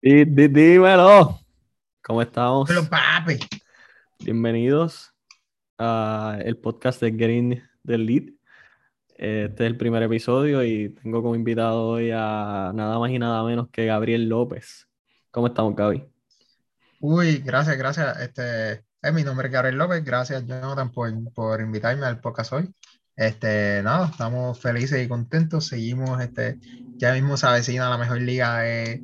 [0.00, 1.40] Y, dímelo,
[2.04, 2.68] ¿cómo estamos?
[2.68, 3.36] Pero papi.
[4.20, 5.12] Bienvenidos
[5.76, 8.32] a el podcast de Getting the Lead.
[9.16, 13.42] Este es el primer episodio y tengo como invitado hoy a nada más y nada
[13.42, 14.86] menos que Gabriel López.
[15.32, 16.08] ¿Cómo estamos, Gaby?
[17.00, 18.20] Uy, gracias, gracias.
[18.20, 20.04] Este, es mi nombre es Gabriel López.
[20.04, 22.72] Gracias, Jonathan, por, por invitarme al podcast hoy.
[23.16, 25.66] Este, nada, estamos felices y contentos.
[25.66, 26.60] Seguimos, este,
[26.94, 29.02] ya mismo se avecina la mejor liga de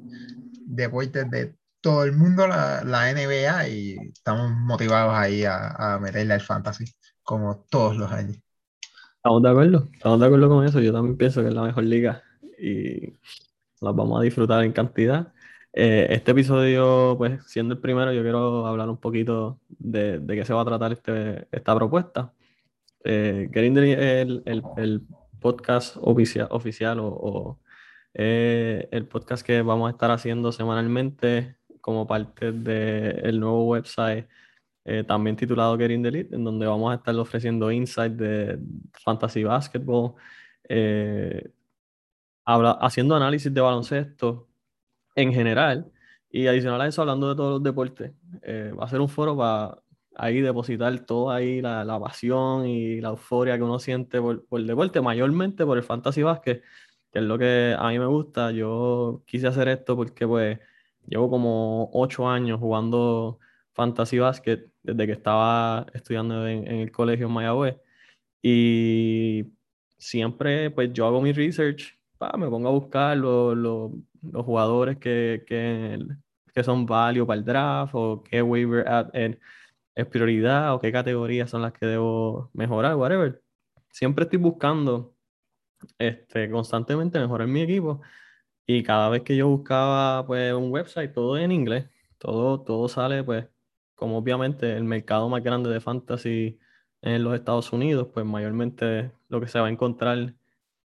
[0.66, 6.34] deportes de todo el mundo, la, la NBA, y estamos motivados ahí a, a meterle
[6.34, 6.84] al fantasy,
[7.22, 8.38] como todos los años.
[9.16, 10.80] Estamos de acuerdo, estamos de acuerdo con eso.
[10.80, 12.22] Yo también pienso que es la mejor liga
[12.58, 13.10] y
[13.80, 15.32] las vamos a disfrutar en cantidad.
[15.72, 20.44] Eh, este episodio, pues siendo el primero, yo quiero hablar un poquito de, de qué
[20.44, 22.32] se va a tratar este, esta propuesta.
[23.02, 25.02] Eh, el, el, el,
[25.40, 27.58] podcast oficial, oficial o, o
[28.14, 34.28] eh, el podcast que vamos a estar haciendo semanalmente como parte del nuevo website,
[34.84, 38.58] eh, también titulado Getting the Lead, en donde vamos a estar ofreciendo insights de
[39.02, 40.14] fantasy basketball,
[40.68, 41.50] eh,
[42.44, 44.48] habla, haciendo análisis de baloncesto
[45.16, 45.90] en general
[46.30, 48.12] y adicional a eso hablando de todos los deportes.
[48.78, 49.78] va a ser un foro para
[50.16, 54.60] ahí depositar toda ahí la, la, pasión y la euforia que uno siente por, por
[54.60, 56.62] el deporte, mayormente por el fantasy basket
[57.14, 58.50] que es lo que a mí me gusta.
[58.50, 60.58] Yo quise hacer esto porque pues
[61.06, 63.38] llevo como ocho años jugando
[63.72, 67.76] fantasy basket desde que estaba estudiando en, el colegio en Mayagüez
[68.42, 69.46] y
[69.98, 71.98] siempre pues yo hago mi research,
[72.38, 73.92] me pongo a buscar los, los,
[74.44, 75.98] jugadores que, que,
[76.52, 78.84] que son válidos para el draft o qué waiver
[79.94, 83.42] es prioridad o qué categorías son las que debo mejorar, whatever.
[83.90, 85.13] Siempre estoy buscando
[85.98, 88.00] este, constantemente mejorar mi equipo.
[88.66, 91.86] Y cada vez que yo buscaba pues un website, todo en inglés,
[92.18, 93.46] todo, todo sale pues
[93.94, 96.58] como obviamente el mercado más grande de fantasy
[97.02, 100.34] en los Estados Unidos, pues mayormente lo que se va a encontrar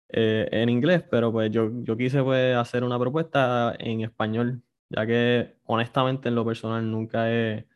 [0.08, 5.06] eh, en inglés, pero pues yo, yo quise pues hacer una propuesta en español, ya
[5.06, 7.66] que honestamente en lo personal nunca he,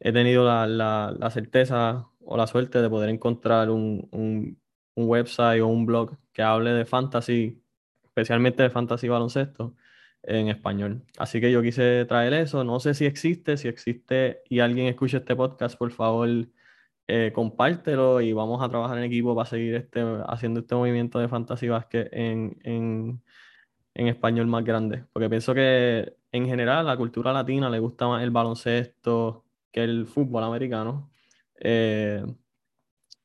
[0.00, 4.58] he tenido la, la, la, certeza o la suerte de poder encontrar un, un,
[4.94, 7.62] un website o un blog que hable de fantasy,
[8.04, 9.74] especialmente de fantasy baloncesto,
[10.22, 11.02] en español.
[11.18, 12.64] Así que yo quise traer eso.
[12.64, 16.28] No sé si existe, si existe y alguien escucha este podcast, por favor,
[17.06, 21.28] eh, compártelo y vamos a trabajar en equipo para seguir este, haciendo este movimiento de
[21.28, 23.22] fantasy basket en, en,
[23.94, 25.04] en español más grande.
[25.12, 30.06] Porque pienso que en general la cultura latina le gusta más el baloncesto que el
[30.06, 31.10] fútbol americano.
[31.60, 32.24] Eh,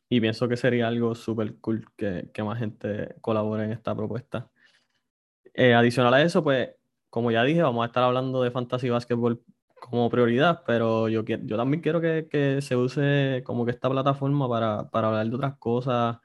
[0.09, 4.49] y pienso que sería algo súper cool que, que, más gente colabore en esta propuesta.
[5.53, 6.69] Eh, adicional a eso, pues,
[7.09, 9.41] como ya dije, vamos a estar hablando de fantasy basketball
[9.79, 14.49] como prioridad, pero yo, yo también quiero que, que se use como que esta plataforma
[14.49, 16.17] para, para hablar de otras cosas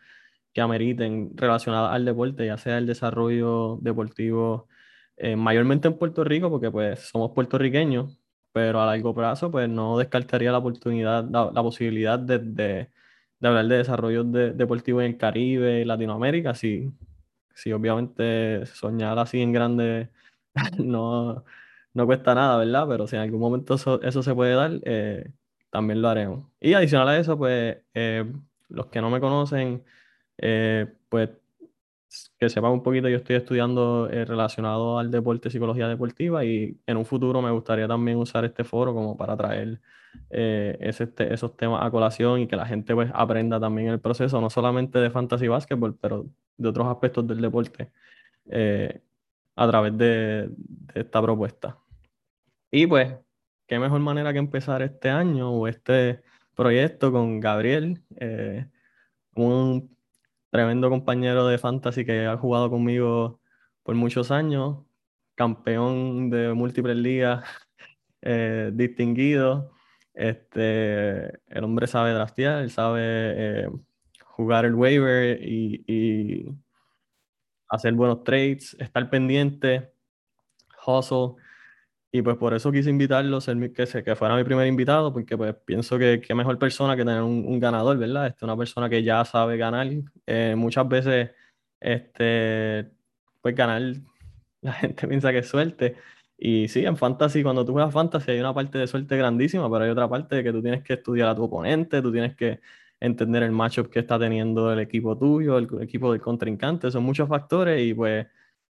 [0.53, 4.69] que ameriten relacionadas al deporte, ya sea el desarrollo deportivo,
[5.17, 8.21] eh, mayormente en Puerto Rico, porque pues somos puertorriqueños,
[8.53, 12.91] pero a largo plazo pues no descartaría la oportunidad, la, la posibilidad de, de
[13.49, 16.93] hablar de desarrollo de, deportivo en el Caribe, Latinoamérica, si,
[17.55, 20.11] si obviamente soñar así en grande
[20.79, 21.45] no,
[21.95, 22.87] no cuesta nada, ¿verdad?
[22.89, 25.31] Pero si en algún momento eso, eso se puede dar, eh,
[25.71, 26.47] también lo haremos.
[26.61, 28.25] Y adicional a eso, pues eh,
[28.69, 29.85] los que no me conocen,
[30.39, 31.31] eh, pues
[32.39, 37.05] que sepan un poquito, yo estoy estudiando relacionado al deporte, psicología deportiva y en un
[37.05, 39.81] futuro me gustaría también usar este foro como para traer
[40.31, 44.41] eh, ese, esos temas a colación y que la gente pues aprenda también el proceso,
[44.41, 46.27] no solamente de fantasy basketball, pero
[46.57, 47.91] de otros aspectos del deporte
[48.51, 49.01] eh,
[49.57, 50.51] a través de,
[50.95, 51.79] esta propuesta.
[52.71, 53.15] Y pues,
[53.67, 56.23] qué mejor manera que empezar este año o este
[56.55, 58.67] proyecto con Gabriel, eh,
[59.37, 59.97] un
[60.55, 63.41] tremendo compañero de fantasy que ha jugado conmigo
[63.83, 64.85] por muchos años,
[65.35, 67.45] campeón de múltiples ligas,
[68.73, 69.73] distinguido,
[70.15, 73.69] este, el hombre sabe draftear, él sabe eh,
[74.27, 76.47] jugar el waiver y,
[77.69, 79.93] hacer buenos trades, estar pendiente,
[80.87, 81.35] hustle.
[82.17, 85.99] Y pues por eso quise invitarlo, que, que fuera mi primer invitado, porque pues pienso
[85.99, 88.29] que qué mejor persona que tener un, ganador, ¿verdad?
[88.29, 89.89] Este, una persona que ya sabe ganar.
[90.25, 91.33] Eh, muchas veces,
[91.81, 92.89] este,
[93.41, 93.83] pues ganar,
[94.63, 95.97] la gente piensa que es suerte,
[96.39, 99.85] y sí, en fantasy, cuando tú juegas fantasy hay una parte de suerte grandísima, pero
[99.85, 102.61] hay otra parte de que tú tienes que estudiar a tu oponente, tú tienes que
[103.01, 107.29] entender el matchup que está teniendo el equipo tuyo, el equipo del contrincante, son muchos
[107.29, 108.25] factores y pues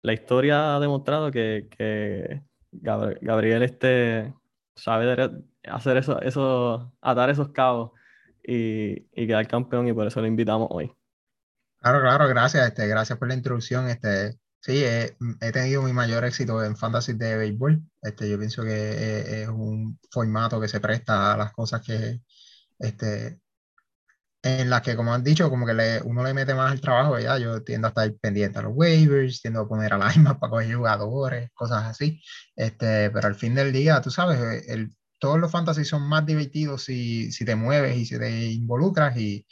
[0.03, 2.43] la historia ha demostrado que, que,
[2.73, 4.35] Gabriel este,
[4.75, 5.31] sabe
[5.65, 7.93] hacer eso, eso, atar esos cabos
[8.43, 10.93] y, y quedar campeón y por eso lo invitamos hoy.
[11.81, 13.89] Claro, claro, gracias, este, gracias por la introducción.
[13.89, 15.17] Este, sí, he,
[15.53, 17.81] tenido mi mayor éxito en fantasy de béisbol.
[18.03, 22.21] Este, yo pienso que es, un formato que se presta a las cosas que,
[22.79, 23.41] este,
[24.43, 27.19] en las que, como han dicho, como que le, uno le mete más el trabajo,
[27.19, 30.75] ya yo tiendo a estar pendiente a los waivers, tiendo a poner alarmas para coger
[30.77, 32.23] jugadores, cosas así.
[32.57, 36.85] Este, pero al fin del día, tú sabes, el, todos los fantasy son más divertidos
[36.85, 39.47] si, si te mueves y si te involucras y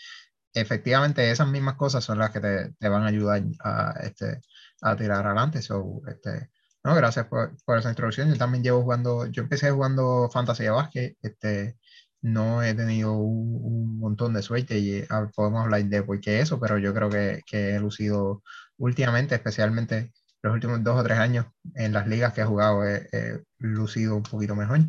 [0.55, 4.41] efectivamente esas mismas cosas son las que te, te van a ayudar a, este,
[4.83, 5.63] a tirar adelante.
[5.63, 6.51] So, este,
[6.85, 8.31] no, gracias por, por, esa introducción.
[8.31, 11.77] Yo también llevo jugando, yo empecé jugando fantasy de básquet, este,
[12.23, 16.61] no he tenido un, montón de suerte y ah, podemos hablar de por qué eso,
[16.61, 18.43] pero yo creo que, que, he lucido
[18.79, 23.43] últimamente, especialmente los últimos dos o tres años en las ligas que he jugado, he,
[23.59, 24.81] lucido un poquito mejor.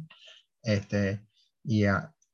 [0.64, 1.22] Este,
[1.64, 1.86] y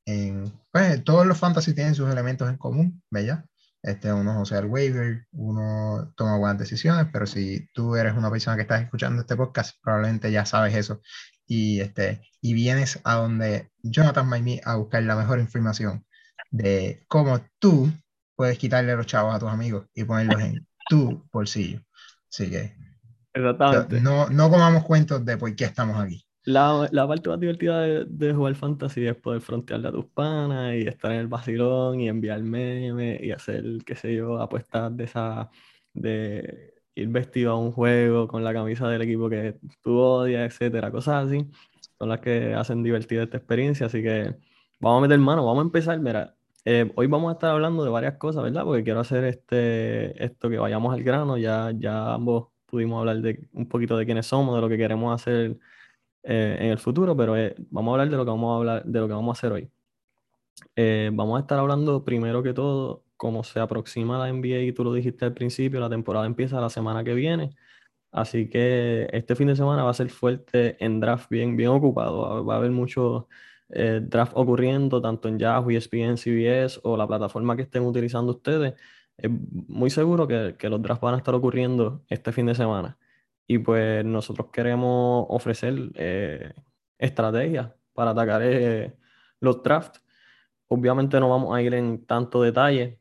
[0.06, 3.46] en, pues, todos los fantasy tienen sus elementos en común, ¿verdad?
[3.82, 8.32] Este, uno o sea el waiver, uno toma buenas decisiones, pero si tú eres una
[8.32, 11.02] persona que estás escuchando este podcast, probablemente ya sabes eso
[11.48, 16.06] y, este, y vienes a donde Jonathan Maimí a buscar la mejor información
[16.52, 17.92] de cómo tú
[18.36, 21.82] puedes quitarle los chavos a tus amigos y ponerlos en tu bolsillo.
[22.30, 22.74] Así que
[23.34, 24.00] Exactamente.
[24.00, 26.24] No, no comamos cuentos de por qué estamos aquí.
[26.46, 30.76] La, la parte más divertida de, de, jugar fantasy es poder frontearle a tus panas
[30.76, 35.06] y estar en el vacilón y enviar memes y hacer, qué sé yo, apuestas de
[35.06, 35.50] esa,
[35.94, 40.92] de ir vestido a un juego con la camisa del equipo que tú odias, etcétera,
[40.92, 41.50] cosas así,
[41.98, 43.88] son las que hacen divertida esta experiencia.
[43.88, 44.36] Así que
[44.80, 46.00] vamos a meter mano, vamos a empezar.
[46.00, 46.36] Mira,
[46.66, 48.64] eh, hoy vamos a estar hablando de varias cosas, ¿verdad?
[48.64, 51.38] Porque quiero hacer este, esto que vayamos al grano.
[51.38, 55.14] Ya, ya ambos pudimos hablar de un poquito de quiénes somos, de lo que queremos
[55.14, 55.58] hacer
[56.24, 58.86] eh, en el futuro, pero eh, vamos a hablar de lo que vamos a hablar,
[58.86, 59.70] de lo que vamos a hacer hoy.
[61.12, 64.94] vamos a estar hablando primero que todo como se aproxima la NBA y tú lo
[64.94, 67.52] dijiste al principio, la temporada empieza la semana que viene.
[68.12, 72.46] Así que este fin de semana va a ser fuerte en draft, bien, bien ocupado.
[72.46, 73.30] Va a haber mucho
[73.70, 78.74] eh, draft ocurriendo, tanto en Yahoo, ESPN, CBS o la plataforma que estén utilizando ustedes.
[79.18, 82.98] Es muy seguro que, que los drafts van a estar ocurriendo este fin de semana.
[83.48, 86.54] Y pues nosotros queremos ofrecer eh,
[86.98, 88.98] estrategias para atacar eh,
[89.40, 90.04] los drafts.
[90.68, 93.00] Obviamente no vamos a ir en tanto detalle,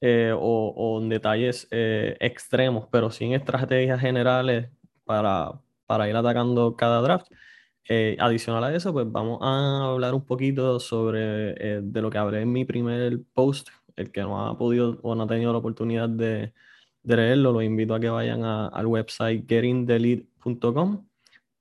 [0.00, 4.68] eh, o, en detalles eh, extremos, pero sin estrategias generales
[5.04, 7.30] para, para ir atacando cada draft.
[7.88, 12.42] Eh, adicional a eso, pues vamos a hablar un poquito sobre de lo que hablé
[12.42, 13.70] en mi primer post.
[13.96, 16.52] El que no ha podido o no ha tenido la oportunidad de,
[17.02, 21.06] de leerlo, lo invito a que vayan al website gettingthelead.com.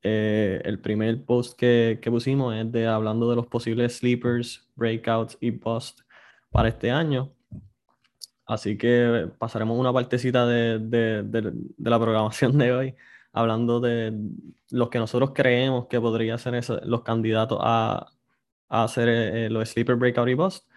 [0.03, 5.51] el primer post que, que, pusimos es de hablando de los posibles sleepers, breakouts y
[5.51, 6.01] bust
[6.51, 7.33] para este año.
[8.45, 12.95] Así que pasaremos una partecita de, de, de, la programación de hoy
[13.31, 14.13] hablando de
[14.71, 18.11] los que nosotros creemos que podrían ser los candidatos a,
[18.69, 20.67] a hacer eh, los Sleeper Breakout y Bust.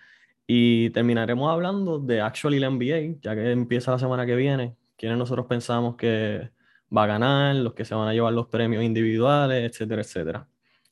[0.47, 5.19] Y terminaremos hablando de Actually la NBA, ya que empieza la semana que viene, quienes
[5.19, 6.51] nosotros pensamos que
[6.95, 10.49] va a ganar, los que se van a llevar los premios individuales, etcétera, etcétera.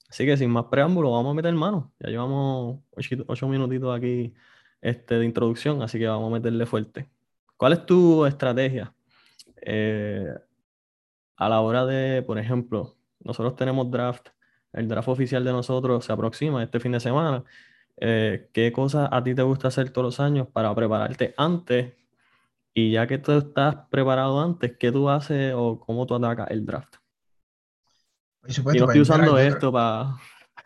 [0.08, 1.92] Así que sin más preámbulo, vamos a meter mano.
[2.00, 2.80] Ya llevamos
[3.26, 4.34] ocho minutitos aquí
[4.82, 7.08] este, de introducción, así que vamos a meterle fuerte.
[7.56, 8.92] ¿Cuál es tu estrategia
[9.62, 10.34] eh,
[11.36, 14.28] a la hora de, por ejemplo, nosotros tenemos draft,
[14.72, 17.44] el draft oficial de nosotros se aproxima este fin de semana.
[17.96, 21.94] Eh, ¿Qué cosas a ti te gusta hacer todos los años para prepararte antes?
[22.74, 26.64] Y ya que tú estás preparado antes, ¿qué tú haces o cómo tú atacas el
[26.64, 26.96] draft?
[28.48, 30.16] Yo no estoy pues, usando esto para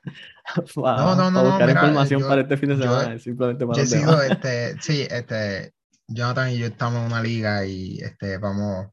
[0.77, 4.23] no, no, no, buscar información para este fin de semana, simplemente para yo he sido,
[4.31, 5.73] este, sí, este,
[6.09, 8.89] Jonathan y yo estamos en una liga y este, vamos,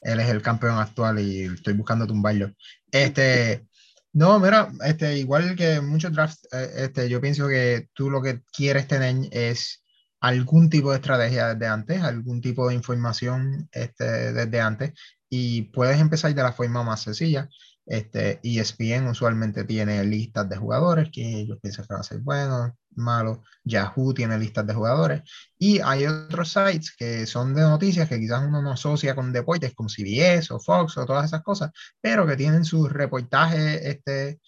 [0.00, 2.52] él es el campeón actual y estoy buscando tumbarlo.
[2.90, 3.66] Este,
[4.12, 8.42] no, mira, este, igual que muchos drafts, eh, este, yo pienso que tú lo que
[8.52, 9.82] quieres tener es
[10.20, 14.92] algún tipo de estrategia desde antes, algún tipo de información este, desde antes,
[15.28, 17.48] y puedes empezar de la forma más sencilla.
[17.86, 22.72] Este, ESPN usualmente tiene listas de jugadores que ellos piensan que van a ser buenos,
[22.94, 23.38] malos.
[23.64, 25.22] Yahoo tiene listas de jugadores.
[25.58, 29.74] Y hay otros sites que son de noticias que quizás uno no asocia con deportes
[29.74, 31.70] como CBS o Fox o todas esas cosas,
[32.00, 34.40] pero que tienen sus reportajes este,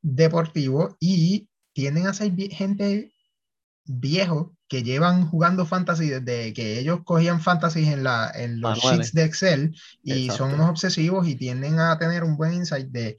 [0.00, 3.11] deportivos y tienden a ser gente
[3.84, 9.12] viejo que llevan jugando fantasy desde que ellos cogían fantasy en, la, en los sheets
[9.12, 13.16] de Excel y son unos obsesivos y tienden a tener un buen insight de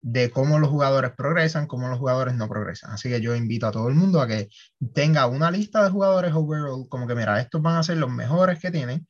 [0.00, 2.92] de cómo los jugadores progresan, cómo los jugadores no progresan.
[2.92, 4.48] Así que yo invito a todo el mundo a que
[4.94, 8.60] tenga una lista de jugadores overall, como que mira, estos van a ser los mejores
[8.60, 9.06] que tienen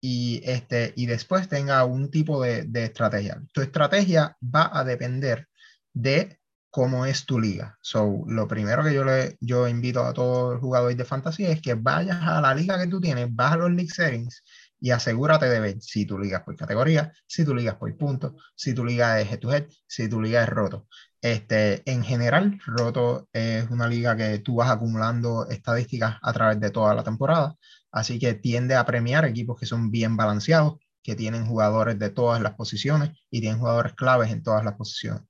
[0.00, 3.42] y, este, y después tenga un tipo de, de estrategia.
[3.52, 5.46] Tu estrategia va a depender
[5.92, 6.39] de
[6.70, 7.76] cómo es tu liga.
[7.80, 11.60] So, lo primero que yo le yo invito a todos los jugadores de fantasy es
[11.60, 14.42] que vayas a la liga que tú tienes, vas a los league settings
[14.80, 17.94] y asegúrate de ver si tu liga es por categoría, si tu liga es por
[17.96, 20.86] puntos, si tu liga es head to head, si tu liga es roto.
[21.20, 26.70] Este, en general, roto es una liga que tú vas acumulando estadísticas a través de
[26.70, 27.56] toda la temporada,
[27.92, 32.40] así que tiende a premiar equipos que son bien balanceados, que tienen jugadores de todas
[32.40, 35.22] las posiciones y tienen jugadores claves en todas las posiciones.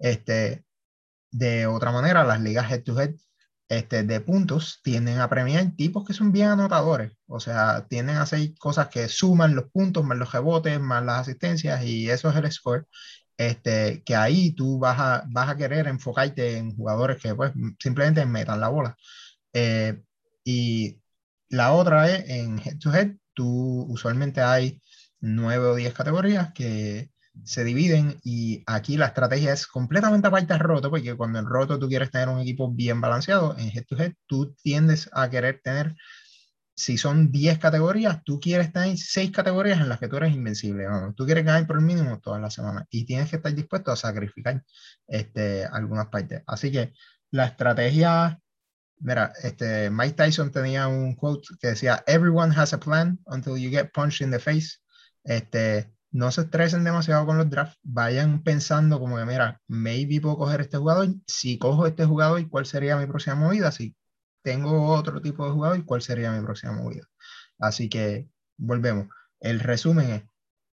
[0.00, 0.65] Este,
[1.36, 3.14] de otra manera, las ligas head to head
[3.68, 8.22] este, de puntos tienden a premiar tipos que son bien anotadores, o sea, tienden a
[8.22, 12.36] hacer cosas que suman los puntos, más los rebotes, más las asistencias, y eso es
[12.36, 12.86] el score.
[13.38, 18.24] Este, que ahí tú vas a, vas a querer enfocarte en jugadores que pues, simplemente
[18.26, 18.96] metan la bola.
[19.52, 20.02] Eh,
[20.44, 21.02] y
[21.50, 24.80] la otra es en head to head, tú usualmente hay
[25.20, 27.10] nueve o diez categorías que
[27.44, 31.78] se dividen y aquí la estrategia es completamente aparte del roto, porque cuando en roto
[31.78, 35.60] tú quieres tener un equipo bien balanceado, en head to head tú tiendes a querer
[35.62, 35.94] tener,
[36.74, 40.86] si son 10 categorías, tú quieres tener 6 categorías en las que tú eres invencible,
[41.16, 43.96] tú quieres ganar por el mínimo todas las semanas y tienes que estar dispuesto a
[43.96, 44.62] sacrificar
[45.06, 46.42] este, algunas partes.
[46.46, 46.92] Así que
[47.30, 48.40] la estrategia,
[48.98, 53.70] mira, este, Mike Tyson tenía un quote que decía, everyone has a plan until you
[53.70, 54.78] get punched in the face.
[55.24, 60.38] Este, no se estresen demasiado con los drafts, vayan pensando como que, mira, maybe puedo
[60.38, 63.72] coger este jugador, si cojo este jugador, ¿cuál sería mi próxima movida?
[63.72, 63.94] Si
[64.42, 67.06] tengo otro tipo de jugador, ¿cuál sería mi próxima movida?
[67.58, 69.08] Así que volvemos.
[69.40, 70.22] El resumen es,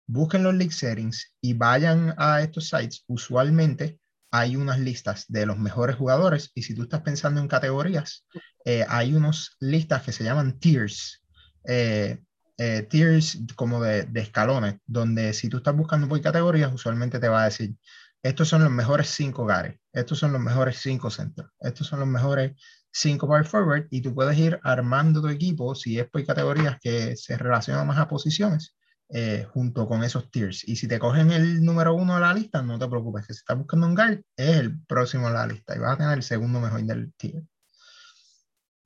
[0.06, 3.04] busquen los league settings y vayan a estos sites.
[3.06, 8.26] Usualmente hay unas listas de los mejores jugadores y si tú estás pensando en categorías,
[8.64, 11.22] eh, hay unas listas que se llaman tiers.
[11.64, 12.22] Eh,
[12.58, 17.42] eh, tiers como de, escalones, donde si tú estás buscando por categorías, usualmente te va
[17.42, 17.76] a decir,
[18.20, 22.08] estos son los mejores cinco gares, estos son los mejores cinco centros, estos son los
[22.08, 22.60] mejores
[22.90, 27.16] cinco power forward, y tú puedes ir armando tu equipo, si es por categorías que
[27.16, 28.74] se relacionan más a posiciones,
[29.10, 30.66] eh, junto con esos tiers.
[30.68, 33.38] Y si te cogen el número uno de la lista, no te preocupes, que si
[33.38, 36.24] estás buscando un guard, es el próximo de la lista y vas a tener el
[36.24, 37.44] segundo mejor del tier.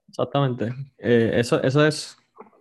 [0.08, 0.74] Exactamente.
[0.98, 2.18] Eh, eso, eso es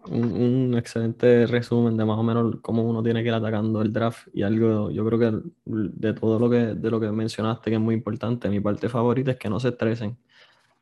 [0.10, 4.28] un, excelente resumen de más o menos cómo uno tiene que ir atacando el draft
[4.34, 7.82] y algo, yo creo que de todo lo que, de lo que mencionaste que es
[7.82, 10.18] muy importante, mi parte favorita es que no se estresen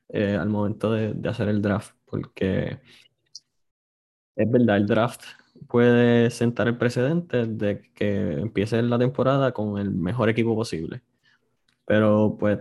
[0.09, 2.79] eh, al momento de, de, hacer el draft, porque
[4.35, 5.23] es verdad, el draft
[5.67, 11.03] puede sentar el precedente de que empiece la temporada con el mejor equipo posible,
[11.85, 12.59] pero pues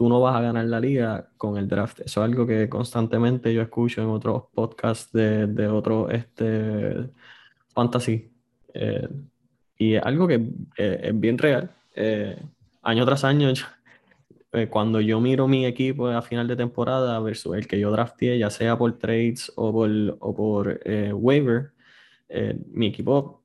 [0.00, 2.00] tú no vas a ganar la liga con el draft.
[2.00, 7.10] Eso es algo que constantemente yo escucho en otros podcasts de, de otro este,
[7.74, 8.32] fantasy.
[8.72, 9.06] Eh,
[9.76, 10.36] y es algo que
[10.78, 11.70] eh, es bien real.
[11.94, 12.34] Eh,
[12.80, 13.52] año tras año,
[14.70, 18.48] cuando yo miro mi equipo a final de temporada versus el que yo drafté, ya
[18.48, 20.80] sea por trades o por, o por
[21.12, 21.72] waiver,
[22.72, 23.42] mi equipo,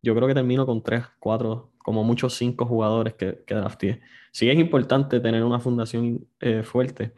[0.00, 4.00] yo creo que termino con 3, 4, como muchos 5 jugadores que, que drafté
[4.32, 7.12] sí es importante tener una fundación eh, fuerte,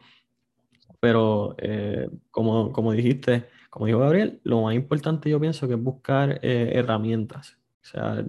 [0.99, 5.81] pero eh, como, como dijiste, como dijo Gabriel, lo más importante yo pienso que es
[5.81, 7.57] buscar eh, herramientas.
[7.81, 8.23] O sea,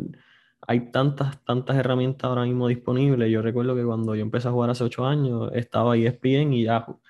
[0.61, 3.31] hay tantas, tantas herramientas ahora mismo disponibles.
[3.31, 7.01] Yo recuerdo que cuando yo empecé a jugar hace ocho años, estaba ESPN y Yahoo.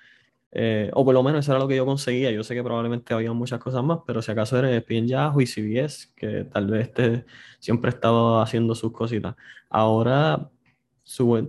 [0.93, 2.31] O por lo menos eso era lo que yo conseguía.
[2.31, 5.47] Yo sé que probablemente había muchas cosas más, pero si acaso era ESPN, Yahoo y
[5.47, 7.25] CBS, que tal vez este
[7.59, 9.35] siempre estaba haciendo sus cositas.
[9.69, 10.49] Ahora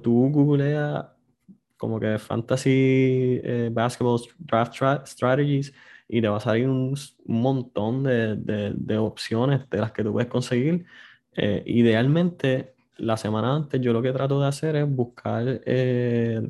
[0.03, 1.07] tú googleas
[1.77, 5.73] como que Fantasy eh, Basketball Draft Strategies
[6.09, 6.95] y te va a salir un,
[7.27, 10.87] montón de, de, opciones de las que tú puedes conseguir.
[11.37, 16.49] Eh, idealmente, la semana antes yo lo que trato de hacer es buscar eh,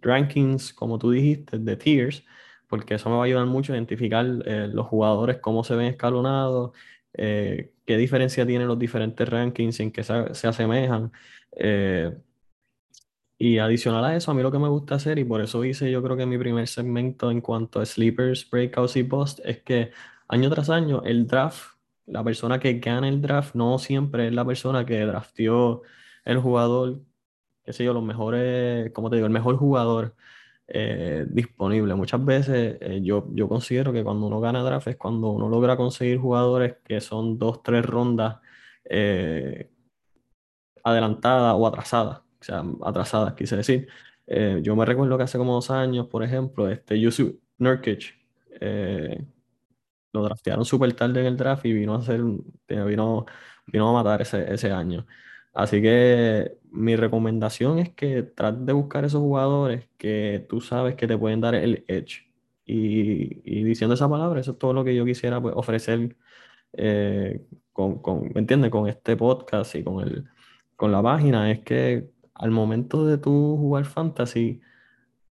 [0.00, 2.24] rankings, como tú dijiste, de tiers,
[2.68, 6.72] porque eso me va a ayudar mucho a identificar los jugadores, cómo se ven escalonados,
[7.12, 11.12] qué diferencia tienen los diferentes rankings, en qué se, se asemejan.
[13.38, 15.90] Y adicional a eso, a mí lo que me gusta hacer, y por eso hice
[15.90, 19.90] yo creo que mi primer segmento en cuanto a sleepers, breakouts y post, es que
[20.28, 24.44] año tras año el draft, la persona que gana el draft no siempre es la
[24.44, 25.82] persona que draftió
[26.24, 27.00] el jugador,
[27.64, 30.14] qué sé yo, los mejores, como te digo, el mejor jugador
[30.68, 31.94] eh, disponible.
[31.94, 35.76] Muchas veces eh, yo, yo considero que cuando uno gana draft es cuando uno logra
[35.76, 38.38] conseguir jugadores que son dos, tres rondas
[38.84, 39.70] eh,
[40.84, 43.88] adelantadas o atrasadas o sea, atrasadas, quise decir.
[44.62, 48.14] Yo me recuerdo que hace como dos años, por ejemplo, este Yusuf Nurkic
[50.12, 52.20] lo draftearon súper tarde en el draft y vino a hacer,
[52.68, 53.26] vino,
[53.66, 55.06] vino a matar ese, ese año.
[55.52, 61.06] Así que mi recomendación es que trates de buscar esos jugadores que tú sabes que
[61.06, 62.30] te pueden dar el edge.
[62.64, 66.16] Y, diciendo esa palabra, eso es todo lo que yo quisiera pues, ofrecer
[66.72, 68.70] eh, con, con, ¿me entiendes?
[68.70, 70.26] Con este podcast y con, el,
[70.76, 74.60] con la página, es que al momento de tú jugar fantasy,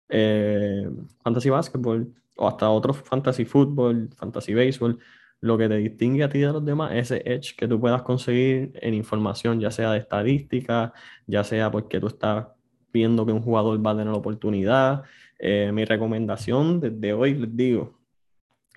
[0.08, 0.88] eh,
[1.22, 4.98] fantasy basketball o hasta otro fantasy fútbol, fantasy baseball,
[5.40, 8.02] lo que te distingue a ti de los demás es ese edge que tú puedas
[8.02, 10.92] conseguir en información, ya sea de estadística,
[11.26, 12.46] ya sea porque tú estás
[12.92, 15.04] viendo que un jugador va a tener oportunidad.
[15.38, 17.98] Eh, mi recomendación desde hoy les digo,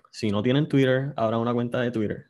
[0.09, 2.25] si no tienen Twitter, abran una cuenta de Twitter.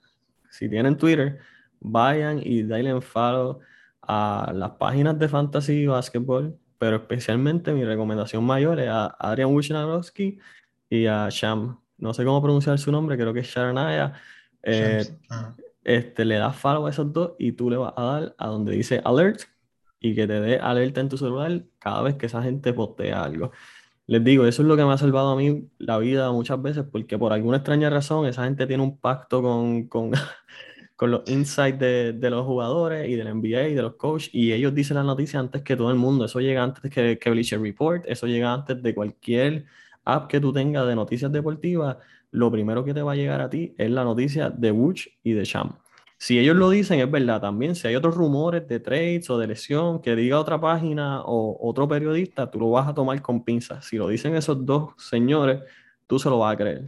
[0.50, 1.40] Si tienen Twitter,
[1.80, 3.60] vayan y denle follow
[4.02, 10.40] a las páginas de fantasy basketball, pero especialmente mi recomendación mayor es a Adrian Wojnarowski
[10.90, 14.13] y a Sham no sé cómo pronunciar su nombre, creo que es Sharanaya,
[14.62, 15.05] eh,
[15.83, 18.74] este, le das follow a esos dos y tú le vas a dar a donde
[18.74, 19.41] dice alert
[20.01, 23.51] y que te dé alerta en tu celular cada vez que esa gente postea algo.
[24.05, 26.83] Les digo, eso es lo que me ha salvado a mí la vida muchas veces,
[26.91, 30.12] porque por alguna extraña razón esa gente tiene un pacto con, con,
[30.98, 34.51] con los insights de, de, los jugadores y del NBA y de los coaches, y
[34.51, 36.25] ellos dicen la noticia antes que todo el mundo.
[36.25, 39.65] Eso llega antes que, que Bleacher Report, eso llega antes de cualquier
[40.05, 41.98] app que tú tengas de noticias deportivas,
[42.31, 45.33] lo primero que te va a llegar a ti es la noticia de Wooch y
[45.33, 45.77] de Sham.
[46.17, 47.75] Si ellos lo dicen, es verdad también.
[47.75, 51.88] Si hay otros rumores de trades o de lesión que diga otra página o otro
[51.88, 53.86] periodista, tú lo vas a tomar con pinzas.
[53.86, 55.62] Si lo dicen esos dos señores,
[56.07, 56.88] tú se lo vas a creer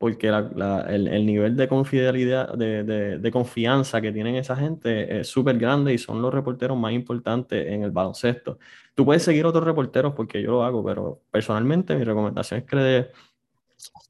[0.00, 5.98] porque el, nivel de confidencialidad, de, confianza que tienen esa gente es súper grande y
[5.98, 8.58] son los reporteros más importantes en el baloncesto.
[8.94, 12.76] Tú puedes seguir otros reporteros porque yo lo hago, pero personalmente mi recomendación es que
[12.76, 13.10] le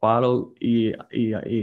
[0.00, 0.92] follow y,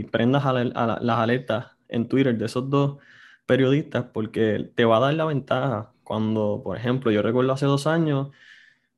[0.04, 2.98] prendas las alertas en Twitter de esos dos
[3.46, 7.86] periodistas porque te va a dar la ventaja cuando, por ejemplo, yo recuerdo hace dos
[7.86, 8.28] años,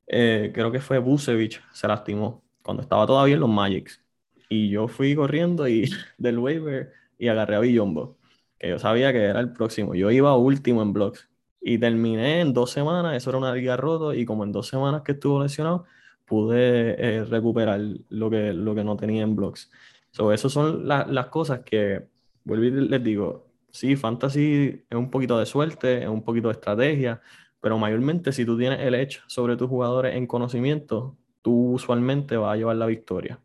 [0.08, 4.02] eh, creo que fue Busevich, se lastimó, cuando estaba todavía en los Magics
[4.50, 8.18] y yo fui corriendo y del waiver y agarré a Billombo,
[8.58, 9.94] que yo sabía que era el próximo.
[9.94, 11.30] Yo iba último en blocks
[11.62, 15.02] y terminé en dos semanas, eso era una liga roto y como en dos semanas
[15.02, 15.84] que estuvo lesionado,
[16.26, 19.70] pude eh, recuperar lo que, lo que no tenía en blocks.
[20.10, 22.08] So, esas son las cosas que,
[22.44, 26.54] vuelvo y les digo, sí, fantasy es un poquito de suerte, es un poquito de
[26.54, 27.20] estrategia,
[27.60, 32.54] pero mayormente si tú tienes el hecho sobre tus jugadores en conocimiento, tú usualmente vas
[32.54, 33.40] a llevar la victoria.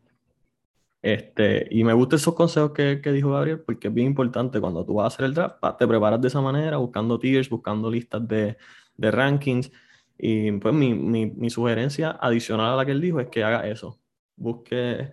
[1.06, 4.84] Este, y me gustan esos consejos que, que, dijo Gabriel porque es bien importante cuando
[4.84, 8.26] tú vas a hacer el draft, te preparas de esa manera, buscando tiers, buscando listas
[8.26, 8.56] de,
[8.96, 9.70] de rankings.
[10.18, 13.68] Y pues mi, mi, mi, sugerencia adicional a la que él dijo es que haga
[13.68, 14.00] eso.
[14.34, 15.12] Busque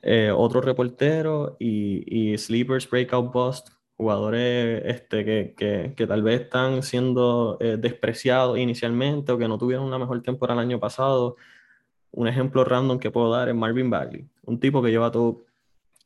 [0.00, 6.40] eh, otro reportero y, y, sleepers, breakout bust, jugadores este, que, que, que tal vez
[6.42, 11.36] están siendo eh, despreciados inicialmente o que no tuvieron una mejor temporada el año pasado
[12.12, 15.44] un ejemplo random que puedo dar es Marvin Bagley, un tipo que lleva todo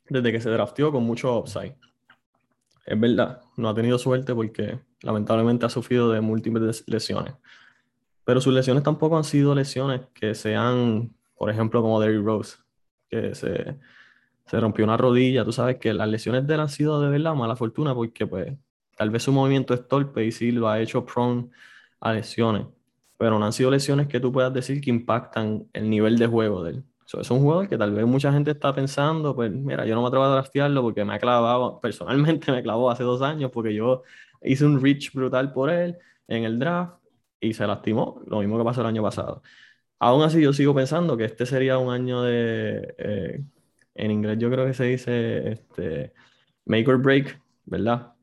[0.09, 1.75] desde que se drafteó con mucho upside.
[2.85, 7.33] Es verdad, no ha tenido suerte porque lamentablemente ha sufrido de múltiples lesiones.
[8.23, 12.57] Pero sus lesiones tampoco han sido lesiones que sean, por ejemplo, como Derrick Rose,
[13.09, 13.77] que se,
[14.45, 15.43] se rompió una rodilla.
[15.43, 18.53] Tú sabes que las lesiones de él han sido de verdad mala fortuna porque pues
[18.97, 21.49] tal vez su movimiento es torpe y sí lo ha hecho prone
[21.99, 22.67] a lesiones
[23.17, 26.63] pero no han sido lesiones que tú puedas decir que impactan el nivel de juego
[26.63, 26.83] de él.
[27.13, 30.07] Es un jugador que tal vez mucha gente está pensando, pues mira, yo no me
[30.07, 34.03] atrevo a draftearlo porque me ha clavado, personalmente me clavó hace dos años porque yo
[34.41, 36.95] hice un reach brutal por él en el draft
[37.39, 39.41] y se lastimó, lo mismo que pasó el año pasado.
[39.99, 43.43] Aún así, yo sigo pensando que este sería un año de, eh,
[43.95, 46.13] en inglés yo creo que se dice este,
[46.65, 48.13] make or break, ¿verdad?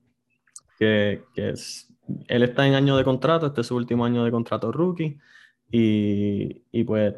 [0.78, 1.92] Que, que es,
[2.28, 5.18] él está en año de contrato, este es su último año de contrato rookie,
[5.70, 7.14] y, y pues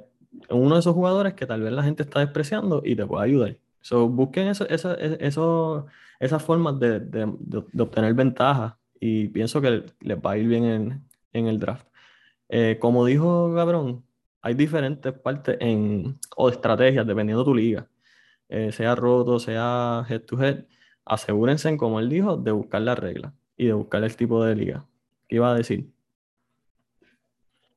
[0.51, 3.59] uno de esos jugadores que tal vez la gente está despreciando y te puede ayudar.
[3.81, 5.87] So, busquen eso, eso, eso,
[6.21, 10.65] esas formas de, de, de, obtener ventaja y pienso que les va a ir bien
[10.65, 11.87] en, en el draft.
[12.49, 14.05] Eh, como dijo Gabrón,
[14.43, 17.89] hay diferentes partes en, o estrategias dependiendo de tu liga,
[18.49, 20.67] eh, sea roto, sea head to head.
[21.05, 24.87] Asegúrense, como él dijo, de buscar la regla y de buscar el tipo de liga.
[25.29, 25.94] ¿Qué iba a decir?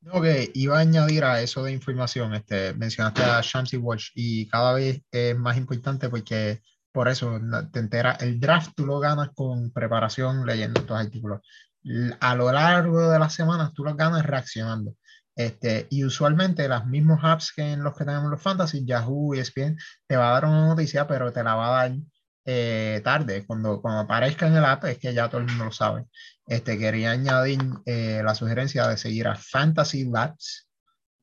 [0.05, 4.73] Ok, iba a añadir a eso de información, este, mencionaste a Shamsi Watch y cada
[4.73, 7.39] vez es más importante porque por eso
[7.71, 11.41] te enteras, el draft tú lo ganas con preparación leyendo estos artículos.
[12.19, 14.95] A lo largo de las semanas tú lo ganas reaccionando.
[15.36, 19.39] Este, y usualmente los mismos apps que en los que tenemos los fantasy, Yahoo y
[19.39, 21.97] ESPN, te va a dar una noticia, pero te la va a dar
[22.47, 23.45] eh, tarde.
[23.45, 26.05] Cuando, cuando aparezca en el app es que ya todo el mundo lo sabe.
[26.47, 30.67] Este, quería añadir eh, la sugerencia de seguir a Fantasy Labs,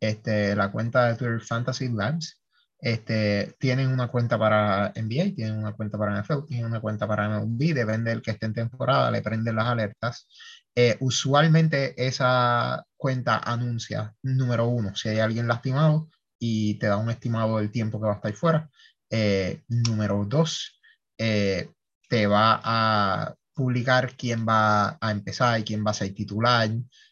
[0.01, 2.41] este, la cuenta de Twitter Fantasy Labs.
[2.79, 7.31] Este, tienen una cuenta para NBA, tienen una cuenta para NFL, tienen una cuenta para
[7.31, 10.29] MLB, depende del que esté en temporada, le prenden las alertas.
[10.75, 17.09] Eh, usualmente esa cuenta anuncia, número uno, si hay alguien lastimado y te da un
[17.09, 18.69] estimado del tiempo que va a estar fuera.
[19.09, 20.74] Eh, número dos,
[21.19, 21.71] eh,
[22.09, 26.71] te va a publicar quién va a empezar, quién va a ser titular,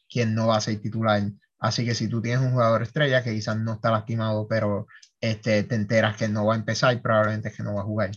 [0.08, 1.22] quién no va a ser titular.
[1.58, 4.86] Así que si tú tienes un jugador estrella que quizás no está lastimado, pero
[5.20, 7.84] este, te enteras que no va a empezar y probablemente es que no va a
[7.84, 8.10] jugar.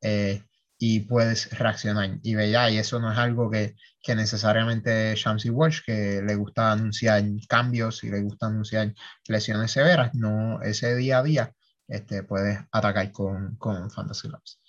[0.00, 0.42] Eh,
[0.78, 2.18] y puedes reaccionar.
[2.22, 6.72] Y veía, y eso no es algo que, que necesariamente Shamsi Walsh, que le gusta
[6.72, 8.94] anunciar cambios y le gusta anunciar
[9.28, 11.52] lesiones severas, no ese día a día
[11.88, 14.60] este, puedes atacar con, con Fantasy Labs.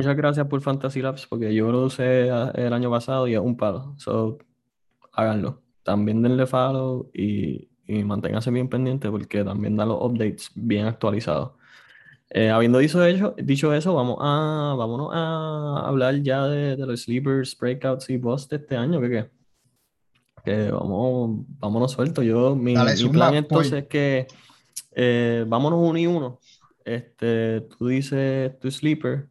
[0.00, 3.56] Muchas gracias por Fantasy Labs, porque yo lo usé el año pasado y es un
[3.56, 3.94] palo.
[3.98, 4.38] So,
[5.12, 5.62] háganlo.
[5.82, 11.52] También denle follow y y manténgase bien pendiente porque también da los updates bien actualizados.
[12.30, 17.02] Eh, habiendo dicho, eso, dicho eso, vamos a, vámonos a hablar ya de, de los
[17.02, 19.00] sleepers, breakouts y busts de este año.
[19.00, 19.30] ¿Qué qué?
[20.44, 22.24] Que vamos, vámonos sueltos.
[22.24, 24.28] Yo, mi, mi plan entonces es que
[24.92, 26.38] eh, vámonos uno y uno.
[26.84, 29.28] Este, tú dices tu sleeper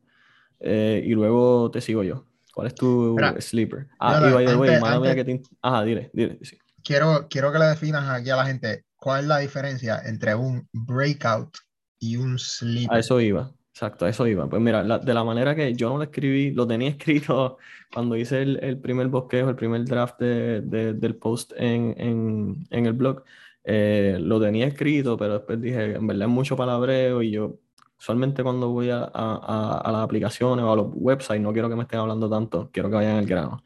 [0.59, 2.25] eh, y luego te sigo yo.
[2.53, 3.87] ¿Cuál es tu sleeper?
[3.99, 5.41] Ah, y by the way, que te...
[5.61, 9.27] Ajá, dile, dile, sí quiero, quiero que le definas aquí a la gente cuál es
[9.27, 11.57] la diferencia entre un breakout
[11.99, 12.91] y un sleep.
[12.91, 14.49] A eso iba, exacto, a eso iba.
[14.49, 17.57] Pues mira, de la manera que yo no lo escribí, lo tenía escrito
[17.93, 22.67] cuando hice el, el primer bosquejo, el primer draft de, de, del post en, en,
[22.69, 23.23] en el blog,
[23.63, 27.59] eh, lo tenía escrito, pero después dije, en verdad es mucho palabreo y yo
[27.99, 31.75] usualmente cuando voy a, a, a, las aplicaciones o a los websites no quiero que
[31.75, 33.63] me estén hablando tanto, quiero que vayan al grano.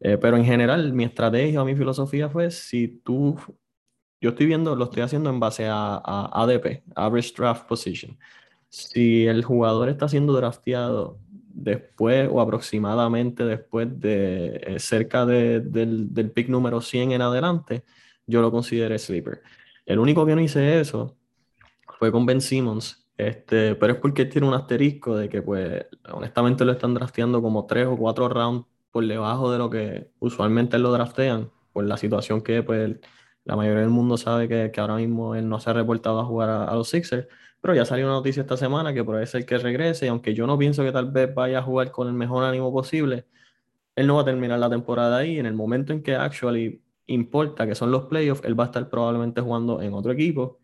[0.00, 3.36] Eh, pero en general, mi estrategia o mi filosofía fue, si tú,
[4.20, 8.18] yo estoy viendo, lo estoy haciendo en base a, a ADP, Average Draft Position.
[8.68, 11.18] Si el jugador está siendo drafteado
[11.54, 17.84] después o aproximadamente después de eh, cerca de, del, del pick número 100 en adelante,
[18.26, 19.42] yo lo considero sleeper.
[19.86, 21.16] El único que no hice eso
[21.98, 26.64] fue con Ben Simmons, este, pero es porque tiene un asterisco de que, pues, honestamente
[26.64, 30.92] lo están drafteando como tres o cuatro rounds por debajo de lo que usualmente lo
[30.92, 32.96] draftean, por la situación que pues,
[33.44, 36.24] la mayoría del mundo sabe que, que ahora mismo él no se ha reportado a
[36.24, 37.28] jugar a, los Sixers,
[37.60, 40.46] pero ya salió una noticia esta semana que puede ser que regrese, y aunque yo
[40.46, 43.26] no pienso que tal vez vaya a jugar con el mejor ánimo posible,
[43.96, 47.66] él no va a terminar la temporada ahí, en el momento en que actually importa,
[47.66, 50.58] que son los playoffs, él va a estar probablemente jugando en otro equipo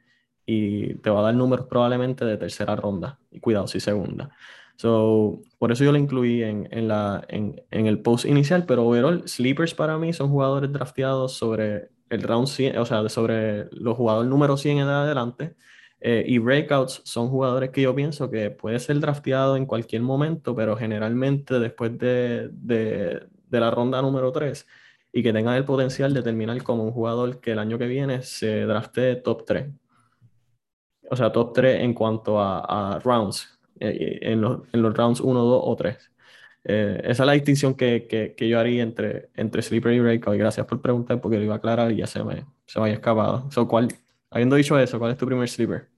[0.51, 4.31] y te va a dar números probablemente de tercera ronda, y cuidado, si segunda.
[4.75, 8.87] So, por eso yo lo incluí en, en, la, en, en, el post inicial, pero
[8.87, 13.97] overall, sleepers para mí son jugadores drafteados sobre el round 100, o sea, sobre los
[13.97, 15.55] jugadores número 100 en adelante.
[16.01, 20.57] Eh, y breakouts son jugadores que yo pienso que puede ser drafteado en cualquier momento,
[20.57, 24.67] pero generalmente después de, de, de la ronda número 3
[25.13, 28.23] y que tengan el potencial de terminar como un jugador que el año que viene
[28.23, 29.80] se drafte top 3.
[31.11, 35.21] O sea, top 3 en cuanto a, a rounds, eh, en, los, en, los, rounds
[35.21, 36.11] 1, 2 o 3.
[36.63, 40.37] Eh, esa es la distinción que, que, que, yo haría entre, entre sleeper y breakout.
[40.37, 42.85] Y gracias por preguntar porque lo iba a aclarar y ya se me, se me
[42.85, 43.51] había escapado.
[43.51, 43.89] So, ¿cuál,
[44.31, 45.89] habiendo dicho eso, ¿cuál es tu primer sleeper?